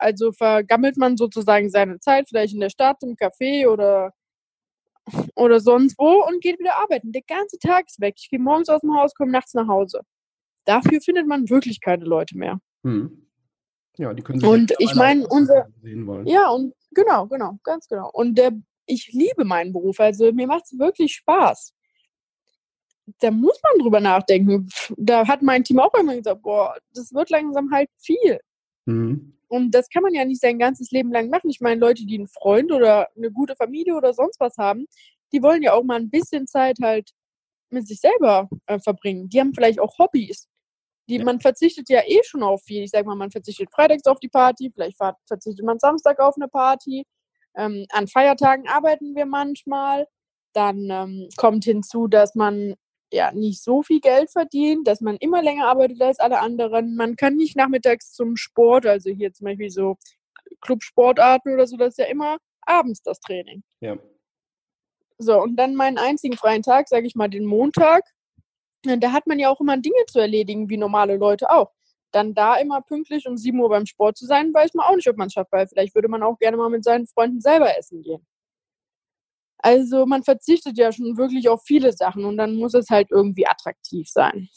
[0.04, 4.12] Also vergammelt man sozusagen seine Zeit, vielleicht in der Stadt, im Café oder,
[5.34, 7.10] oder sonst wo und geht wieder arbeiten.
[7.10, 8.16] Der ganze Tag ist weg.
[8.18, 10.02] Ich gehe morgens aus dem Haus, komme nachts nach Hause.
[10.66, 12.60] Dafür findet man wirklich keine Leute mehr.
[12.82, 13.26] Hm.
[13.96, 15.68] Ja, die können sich Und ich meine, unser.
[16.26, 18.10] Ja, und genau, genau, ganz genau.
[18.12, 18.52] Und der,
[18.84, 20.00] ich liebe meinen Beruf.
[20.00, 21.72] Also mir macht es wirklich Spaß.
[23.20, 24.68] Da muss man drüber nachdenken.
[24.98, 28.38] Da hat mein Team auch immer gesagt, boah, das wird langsam halt viel.
[28.84, 29.34] Mhm.
[29.54, 31.48] Und das kann man ja nicht sein ganzes Leben lang machen.
[31.48, 34.86] Ich meine, Leute, die einen Freund oder eine gute Familie oder sonst was haben,
[35.32, 37.12] die wollen ja auch mal ein bisschen Zeit halt
[37.70, 39.28] mit sich selber äh, verbringen.
[39.28, 40.48] Die haben vielleicht auch Hobbys.
[41.08, 41.24] Die, ja.
[41.24, 42.82] Man verzichtet ja eh schon auf viel.
[42.82, 44.98] Ich sag mal, man verzichtet freitags auf die Party, vielleicht
[45.28, 47.06] verzichtet man Samstag auf eine Party.
[47.56, 50.08] Ähm, an Feiertagen arbeiten wir manchmal.
[50.52, 52.74] Dann ähm, kommt hinzu, dass man
[53.14, 56.96] ja nicht so viel Geld verdient, dass man immer länger arbeitet als alle anderen.
[56.96, 59.96] Man kann nicht nachmittags zum Sport, also hier zum Beispiel so
[60.60, 63.62] Clubsportarten oder so, das ist ja immer abends das Training.
[63.80, 63.96] Ja.
[65.18, 68.04] So, und dann meinen einzigen freien Tag, sage ich mal, den Montag.
[68.82, 71.72] Da hat man ja auch immer Dinge zu erledigen, wie normale Leute auch.
[72.10, 75.08] Dann da immer pünktlich um 7 Uhr beim Sport zu sein, weiß man auch nicht,
[75.08, 77.76] ob man es schafft, weil vielleicht würde man auch gerne mal mit seinen Freunden selber
[77.78, 78.26] essen gehen.
[79.64, 83.46] Also man verzichtet ja schon wirklich auf viele Sachen und dann muss es halt irgendwie
[83.46, 84.50] attraktiv sein.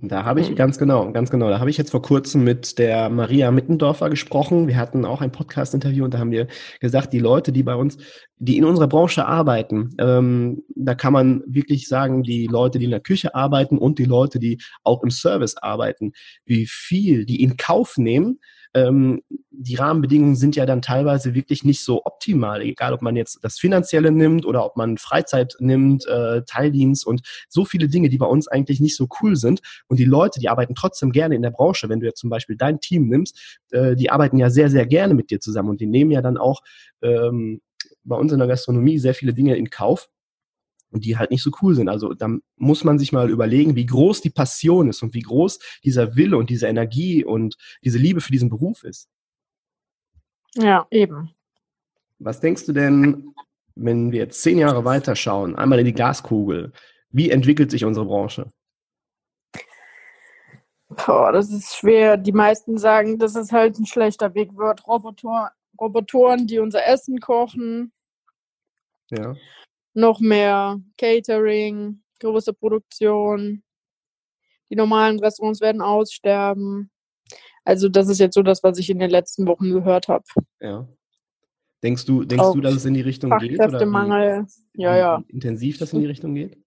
[0.00, 1.48] Da habe ich ganz genau, ganz genau.
[1.50, 4.66] Da habe ich jetzt vor kurzem mit der Maria Mittendorfer gesprochen.
[4.66, 6.48] Wir hatten auch ein Podcast-Interview und da haben wir
[6.80, 7.96] gesagt, die Leute, die bei uns,
[8.38, 12.90] die in unserer Branche arbeiten, ähm, da kann man wirklich sagen, die Leute, die in
[12.90, 16.12] der Küche arbeiten und die Leute, die auch im Service arbeiten,
[16.44, 18.40] wie viel die in Kauf nehmen,
[18.74, 23.40] ähm, die Rahmenbedingungen sind ja dann teilweise wirklich nicht so optimal, egal ob man jetzt
[23.42, 28.18] das Finanzielle nimmt oder ob man Freizeit nimmt, äh, Teildienst und so viele Dinge, die
[28.18, 29.60] bei uns eigentlich nicht so cool sind.
[29.88, 31.88] Und die Leute, die arbeiten trotzdem gerne in der Branche.
[31.88, 35.14] Wenn du jetzt zum Beispiel dein Team nimmst, äh, die arbeiten ja sehr, sehr gerne
[35.14, 36.60] mit dir zusammen und die nehmen ja dann auch
[37.02, 37.60] ähm,
[38.04, 40.08] bei uns in der Gastronomie sehr viele Dinge in Kauf
[40.90, 41.88] und die halt nicht so cool sind.
[41.88, 45.58] Also da muss man sich mal überlegen, wie groß die Passion ist und wie groß
[45.84, 49.08] dieser Wille und diese Energie und diese Liebe für diesen Beruf ist.
[50.54, 51.30] Ja, eben.
[52.18, 53.34] Was denkst du denn,
[53.74, 56.72] wenn wir jetzt zehn Jahre weiter schauen, einmal in die Glaskugel,
[57.10, 58.50] wie entwickelt sich unsere Branche?
[60.88, 62.16] Boah, das ist schwer.
[62.16, 64.86] Die meisten sagen, dass es halt ein schlechter Weg wird.
[64.86, 67.92] Roboter, Robotoren, die unser Essen kochen.
[69.10, 69.36] Ja
[69.94, 73.62] noch mehr Catering, große Produktion.
[74.70, 76.90] Die normalen Restaurants werden aussterben.
[77.64, 80.24] Also das ist jetzt so das, was ich in den letzten Wochen gehört habe.
[80.60, 80.88] Ja.
[81.82, 83.56] Denkst du, denkst Auch du, dass es in die Richtung geht?
[83.56, 85.22] Fachkräftemangel, ja, ja.
[85.28, 86.58] Intensiv das in die Richtung geht?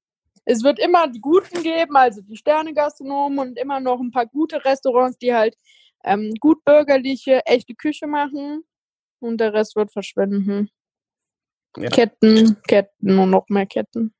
[0.46, 4.64] Es wird immer die Guten geben, also die Sterne-Gastronomen und immer noch ein paar gute
[4.64, 5.56] Restaurants, die halt
[6.04, 8.64] ähm, gut bürgerliche, echte Küche machen.
[9.20, 10.70] Und der Rest wird verschwinden.
[11.78, 11.90] Ja.
[11.90, 14.14] Ketten, Ketten und noch mehr Ketten.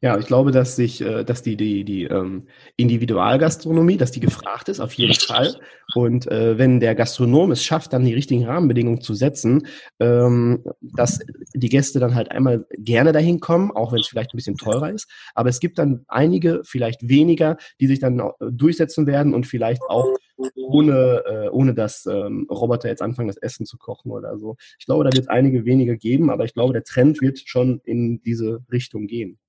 [0.00, 2.46] Ja, ich glaube, dass sich, äh, dass die, die, die ähm,
[2.76, 5.56] Individualgastronomie, dass die gefragt ist, auf jeden Fall.
[5.96, 9.66] Und äh, wenn der Gastronom es schafft, dann die richtigen Rahmenbedingungen zu setzen,
[9.98, 11.18] ähm, dass
[11.52, 14.92] die Gäste dann halt einmal gerne dahin kommen, auch wenn es vielleicht ein bisschen teurer
[14.92, 15.10] ist.
[15.34, 20.06] Aber es gibt dann einige, vielleicht weniger, die sich dann durchsetzen werden und vielleicht auch
[20.54, 24.54] ohne, äh, ohne dass ähm, Roboter jetzt anfangen, das Essen zu kochen oder so.
[24.78, 27.80] Ich glaube, da wird es einige weniger geben, aber ich glaube, der Trend wird schon
[27.84, 29.40] in diese Richtung gehen.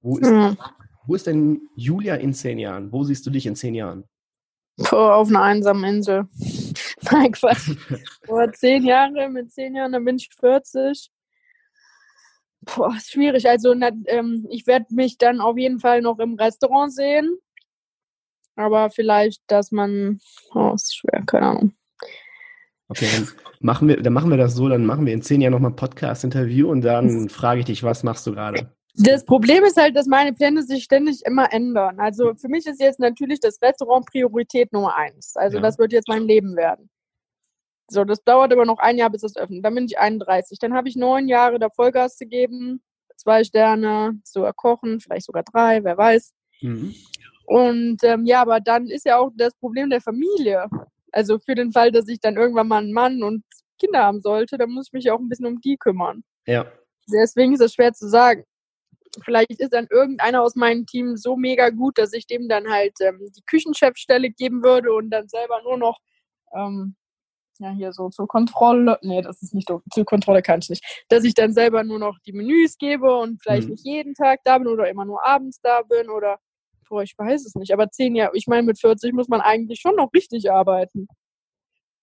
[0.00, 0.56] Wo ist, mhm.
[1.06, 2.92] wo ist denn Julia in zehn Jahren?
[2.92, 4.04] Wo siehst du dich in zehn Jahren?
[4.76, 6.28] Boah, auf einer einsamen Insel.
[7.10, 7.76] Nein, Quatsch.
[8.26, 11.10] Vor zehn Jahre, mit zehn Jahren, dann bin ich 40.
[12.60, 13.48] Boah, ist schwierig.
[13.48, 17.38] Also, na, ähm, ich werde mich dann auf jeden Fall noch im Restaurant sehen.
[18.56, 20.20] Aber vielleicht, dass man,
[20.54, 21.72] oh, ist schwer, keine Ahnung.
[22.88, 23.28] Okay, dann
[23.60, 25.76] machen wir, dann machen wir das so, dann machen wir in zehn Jahren nochmal ein
[25.76, 28.75] Podcast-Interview und dann frage ich dich, was machst du gerade?
[28.98, 32.00] Das Problem ist halt, dass meine Pläne sich ständig immer ändern.
[32.00, 35.36] Also für mich ist jetzt natürlich das Restaurant Priorität Nummer eins.
[35.36, 35.62] Also ja.
[35.62, 36.88] das wird jetzt mein Leben werden.
[37.88, 39.64] So, das dauert aber noch ein Jahr, bis es öffnet.
[39.64, 40.58] Dann bin ich 31.
[40.58, 42.82] Dann habe ich neun Jahre da Vollgas gegeben,
[43.16, 46.32] zwei Sterne, sogar kochen, vielleicht sogar drei, wer weiß.
[46.62, 46.94] Mhm.
[47.44, 50.66] Und ähm, ja, aber dann ist ja auch das Problem der Familie.
[51.12, 53.44] Also für den Fall, dass ich dann irgendwann mal einen Mann und
[53.78, 56.24] Kinder haben sollte, dann muss ich mich ja auch ein bisschen um die kümmern.
[56.46, 56.66] Ja.
[57.08, 58.44] Deswegen ist es schwer zu sagen.
[59.24, 62.94] Vielleicht ist dann irgendeiner aus meinem Team so mega gut, dass ich dem dann halt
[63.00, 65.98] ähm, die Küchenchefstelle geben würde und dann selber nur noch
[66.54, 66.96] ähm,
[67.58, 71.24] ja, hier so zur Kontrolle, nee, das ist nicht, zur Kontrolle kann ich nicht, dass
[71.24, 73.72] ich dann selber nur noch die Menüs gebe und vielleicht mhm.
[73.72, 76.38] nicht jeden Tag da bin oder immer nur abends da bin oder
[76.88, 77.72] Boah, ich weiß es nicht.
[77.72, 81.08] Aber zehn Jahre, ich meine, mit 40 muss man eigentlich schon noch richtig arbeiten.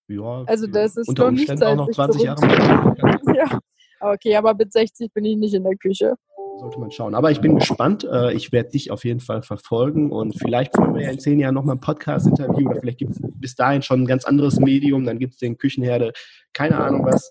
[0.07, 2.41] Ja, also das ist unter Umständen auch noch 20 Jahre.
[3.35, 3.59] ja,
[4.01, 6.15] okay, aber mit 60 bin ich nicht in der Küche.
[6.63, 7.13] Sollte man schauen.
[7.13, 8.05] Aber ich bin gespannt.
[8.05, 11.37] Äh, ich werde dich auf jeden Fall verfolgen und vielleicht führen wir ja in zehn
[11.37, 15.03] Jahren nochmal ein Podcast-Interview oder vielleicht gibt es bis dahin schon ein ganz anderes Medium.
[15.03, 16.13] Dann gibt es den Küchenherde,
[16.53, 17.29] keine Ahnung was.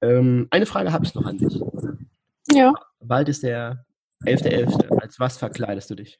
[0.00, 1.60] Ähm, eine Frage habe ich noch an dich.
[2.50, 2.72] Ja.
[3.00, 3.84] Bald ist der
[4.24, 4.88] 11.11.
[4.88, 5.02] .11.
[5.02, 6.18] Als was verkleidest du dich?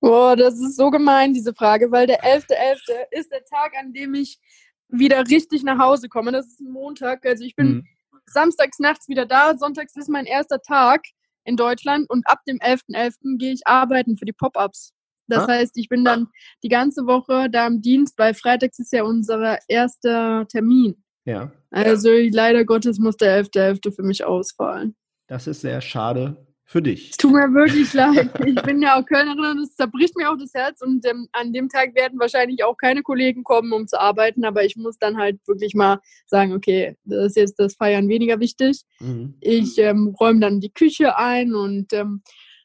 [0.00, 2.48] Boah, das ist so gemein, diese Frage, weil der 11.11.
[2.50, 2.78] .11.
[3.12, 4.40] ist der Tag, an dem ich
[4.88, 6.32] wieder richtig nach Hause komme.
[6.32, 7.24] Das ist ein Montag.
[7.24, 7.86] Also ich bin mhm.
[8.26, 9.56] samstags nachts wieder da.
[9.56, 11.02] Sonntags ist mein erster Tag
[11.46, 12.94] in Deutschland und ab dem 11.11.
[12.94, 13.38] .11.
[13.38, 14.92] gehe ich arbeiten für die Pop-Ups.
[15.28, 15.52] Das ah.
[15.52, 16.28] heißt, ich bin dann
[16.62, 21.02] die ganze Woche da im Dienst, weil freitags ist ja unser erster Termin.
[21.24, 21.50] Ja.
[21.70, 23.82] Also leider Gottes muss der 11.11.
[23.82, 23.94] .11.
[23.94, 24.94] für mich ausfallen.
[25.26, 27.10] Das ist sehr schade für dich.
[27.10, 28.28] Es tut mir wirklich leid.
[28.44, 30.82] Ich bin ja auch Kölnerin und es zerbricht mir auch das Herz.
[30.82, 34.44] Und ähm, an dem Tag werden wahrscheinlich auch keine Kollegen kommen, um zu arbeiten.
[34.44, 38.40] Aber ich muss dann halt wirklich mal sagen, okay, das ist jetzt das Feiern weniger
[38.40, 38.82] wichtig.
[38.98, 39.34] Mhm.
[39.40, 42.22] Ich ähm, räume dann die Küche ein und ähm,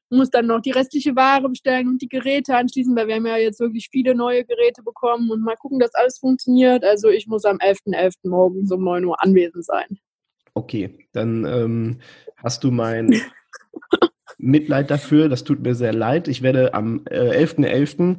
[0.09, 3.37] muss dann noch die restliche Ware bestellen und die Geräte anschließen, weil wir haben ja
[3.37, 6.83] jetzt wirklich viele neue Geräte bekommen und mal gucken, dass alles funktioniert.
[6.83, 7.93] Also ich muss am 11.11.
[7.93, 8.29] .11.
[8.29, 9.99] morgens um 9 Uhr anwesend sein.
[10.53, 11.99] Okay, dann ähm,
[12.35, 13.21] hast du mein
[14.41, 15.29] Mitleid dafür.
[15.29, 16.27] Das tut mir sehr leid.
[16.27, 17.65] Ich werde am äh, 11.11.
[17.67, 18.17] .11.,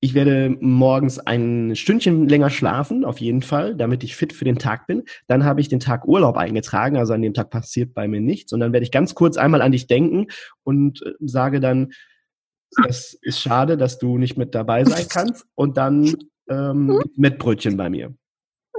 [0.00, 4.58] ich werde morgens ein Stündchen länger schlafen, auf jeden Fall, damit ich fit für den
[4.58, 5.04] Tag bin.
[5.26, 8.52] Dann habe ich den Tag Urlaub eingetragen, also an dem Tag passiert bei mir nichts.
[8.52, 10.26] Und dann werde ich ganz kurz einmal an dich denken
[10.64, 11.92] und äh, sage dann,
[12.84, 15.46] das ist schade, dass du nicht mit dabei sein kannst.
[15.54, 16.14] Und dann
[16.48, 17.02] ähm, hm?
[17.16, 18.14] Mettbrötchen bei mir.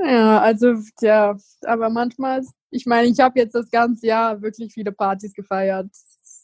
[0.04, 4.92] Ja, also ja, aber manchmal, ich meine, ich habe jetzt das ganze Jahr wirklich viele
[4.92, 5.90] Partys gefeiert.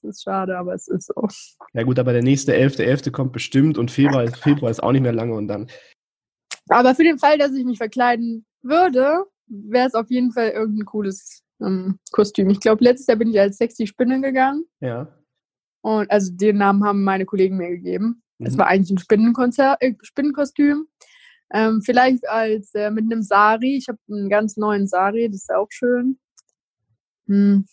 [0.04, 1.28] Ist schade, aber es ist so.
[1.74, 3.08] Ja gut, aber der nächste 11.11.
[3.08, 3.12] .11.
[3.12, 5.68] kommt bestimmt und Februar, Februar ist auch nicht mehr lange und dann.
[6.70, 10.86] Aber für den Fall, dass ich mich verkleiden würde, wäre es auf jeden Fall irgendein
[10.86, 12.50] cooles ähm, Kostüm.
[12.50, 14.66] Ich glaube, letztes Jahr bin ich als sexy Spinne gegangen.
[14.80, 15.08] Ja.
[15.82, 18.24] Und also den Namen haben meine Kollegen mir gegeben.
[18.40, 18.46] Mhm.
[18.46, 20.88] Es war eigentlich ein Spinnenkonzert, äh, Spinnenkostüm.
[21.54, 23.78] Ähm, vielleicht als äh, mit einem Sari.
[23.78, 26.18] Ich habe einen ganz neuen Sari, das ist auch schön.
[27.28, 27.66] Hm.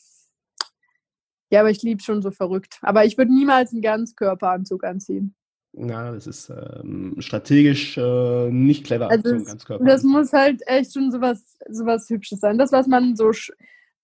[1.51, 2.79] Ja, aber ich liebe schon so verrückt.
[2.83, 5.35] Aber ich würde niemals einen Ganzkörperanzug anziehen.
[5.73, 9.09] Na, das ist ähm, strategisch äh, nicht clever.
[9.11, 12.59] Also so das muss halt echt schon sowas, sowas Hübsches sein.
[12.59, 13.31] Das, was man so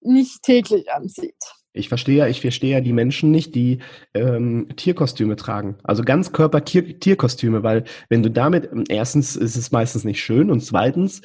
[0.01, 1.35] nicht täglich anzieht.
[1.73, 3.81] Ich verstehe ja, ich verstehe ja die Menschen nicht, die
[4.15, 5.77] ähm, Tierkostüme tragen.
[5.83, 10.51] Also ganzkörper -Tier Tierkostüme, weil wenn du damit, ähm, erstens ist es meistens nicht schön
[10.51, 11.21] und zweitens,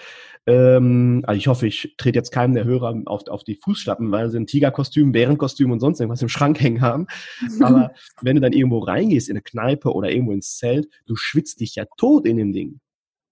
[0.48, 4.30] ähm, also ich hoffe, ich trete jetzt keinem der Hörer auf, auf die Fußstapfen, weil
[4.30, 7.08] sie ein Tigerkostüm, Bärenkostüm und sonst irgendwas im Schrank hängen haben.
[7.60, 11.60] Aber wenn du dann irgendwo reingehst in eine Kneipe oder irgendwo ins Zelt, du schwitzt
[11.60, 12.80] dich ja tot in dem Ding.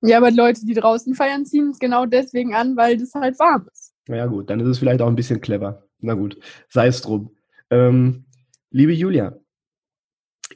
[0.01, 3.67] Ja, aber Leute, die draußen feiern, ziehen es genau deswegen an, weil das halt warm
[3.71, 3.93] ist.
[4.07, 5.83] Na ja, gut, dann ist es vielleicht auch ein bisschen clever.
[5.99, 6.37] Na gut,
[6.69, 7.35] sei es drum.
[7.69, 8.25] Ähm,
[8.71, 9.37] liebe Julia,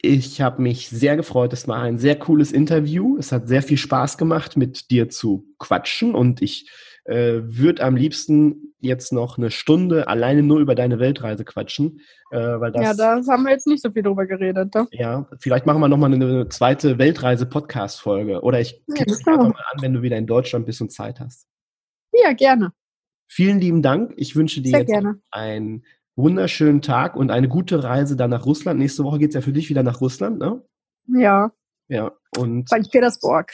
[0.01, 1.53] ich habe mich sehr gefreut.
[1.53, 3.17] Es war ein sehr cooles Interview.
[3.17, 6.15] Es hat sehr viel Spaß gemacht, mit dir zu quatschen.
[6.15, 6.69] Und ich
[7.05, 12.01] äh, würde am liebsten jetzt noch eine Stunde alleine nur über deine Weltreise quatschen.
[12.31, 14.73] Äh, weil das, ja, da haben wir jetzt nicht so viel drüber geredet.
[14.73, 14.87] Ne?
[14.91, 18.41] Ja, vielleicht machen wir nochmal eine, eine zweite Weltreise-Podcast-Folge.
[18.41, 21.19] Oder ich klicke ja, einfach mal an, wenn du wieder in Deutschland bist und Zeit
[21.19, 21.47] hast.
[22.11, 22.71] Ja, gerne.
[23.27, 24.13] Vielen lieben Dank.
[24.17, 25.19] Ich wünsche dir Sehr jetzt gerne.
[25.31, 25.85] einen
[26.15, 28.79] wunderschönen Tag und eine gute Reise dann nach Russland.
[28.79, 30.63] Nächste Woche geht es ja für dich wieder nach Russland, ne?
[31.07, 31.51] Ja.
[31.87, 32.69] Ja, und.
[32.69, 32.91] St.
[32.91, 33.51] Petersburg.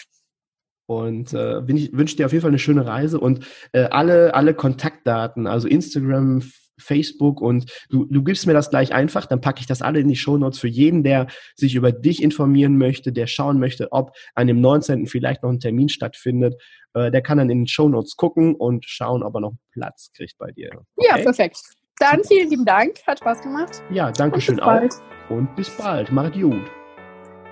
[0.86, 5.46] Und äh, wünsche dir auf jeden Fall eine schöne Reise und äh, alle, alle Kontaktdaten,
[5.46, 6.42] also Instagram,
[6.80, 10.08] Facebook und du, du gibst mir das gleich einfach, dann packe ich das alle in
[10.08, 14.16] die Show Notes für jeden, der sich über dich informieren möchte, der schauen möchte, ob
[14.34, 15.06] an dem 19.
[15.06, 16.60] vielleicht noch ein Termin stattfindet.
[16.94, 20.12] Äh, der kann dann in den Show Notes gucken und schauen, ob er noch Platz
[20.16, 20.72] kriegt bei dir.
[20.96, 21.08] Okay?
[21.08, 21.60] Ja, perfekt.
[22.00, 23.84] Dann vielen lieben Dank, hat Spaß gemacht.
[23.90, 24.82] Ja, danke schön auch.
[25.28, 26.10] Und bis bald.
[26.14, 26.64] Macht gut.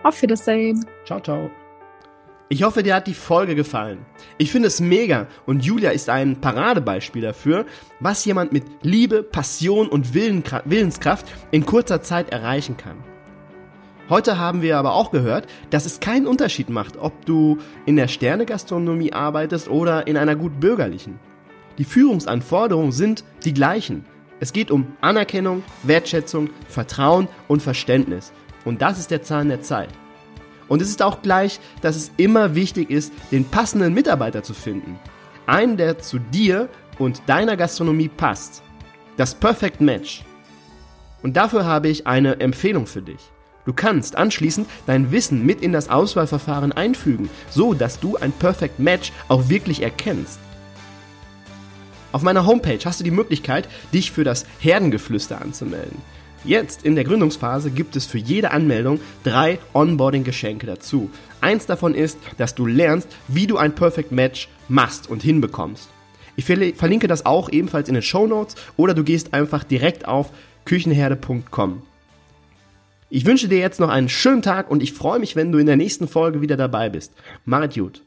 [0.03, 0.85] Auf Wiedersehen.
[1.05, 1.51] Ciao, ciao.
[2.47, 4.05] Ich hoffe, dir hat die Folge gefallen.
[4.37, 7.65] Ich finde es mega und Julia ist ein Paradebeispiel dafür,
[7.99, 13.03] was jemand mit Liebe, Passion und Willenskraft in kurzer Zeit erreichen kann.
[14.09, 18.07] Heute haben wir aber auch gehört, dass es keinen Unterschied macht, ob du in der
[18.07, 21.19] Sternegastronomie arbeitest oder in einer gut bürgerlichen.
[21.77, 24.05] Die Führungsanforderungen sind die gleichen.
[24.39, 28.31] Es geht um Anerkennung, Wertschätzung, Vertrauen und Verständnis.
[28.65, 29.89] Und das ist der Zahn der Zeit.
[30.67, 34.99] Und es ist auch gleich, dass es immer wichtig ist, den passenden Mitarbeiter zu finden.
[35.47, 36.69] Einen, der zu dir
[36.99, 38.61] und deiner Gastronomie passt.
[39.15, 40.23] Das Perfect Match.
[41.23, 43.31] Und dafür habe ich eine Empfehlung für dich.
[43.65, 48.79] Du kannst anschließend dein Wissen mit in das Auswahlverfahren einfügen, so dass du ein Perfect
[48.79, 50.39] Match auch wirklich erkennst.
[52.11, 56.01] Auf meiner Homepage hast du die Möglichkeit, dich für das Herdengeflüster anzumelden.
[56.43, 61.09] Jetzt in der Gründungsphase gibt es für jede Anmeldung drei Onboarding-Geschenke dazu.
[61.41, 65.89] Eins davon ist, dass du lernst, wie du ein Perfect Match machst und hinbekommst.
[66.37, 70.31] Ich verlinke das auch ebenfalls in den Show Notes oder du gehst einfach direkt auf
[70.65, 71.81] küchenherde.com.
[73.09, 75.65] Ich wünsche dir jetzt noch einen schönen Tag und ich freue mich, wenn du in
[75.65, 77.13] der nächsten Folge wieder dabei bist.
[77.45, 78.03] Marit gut.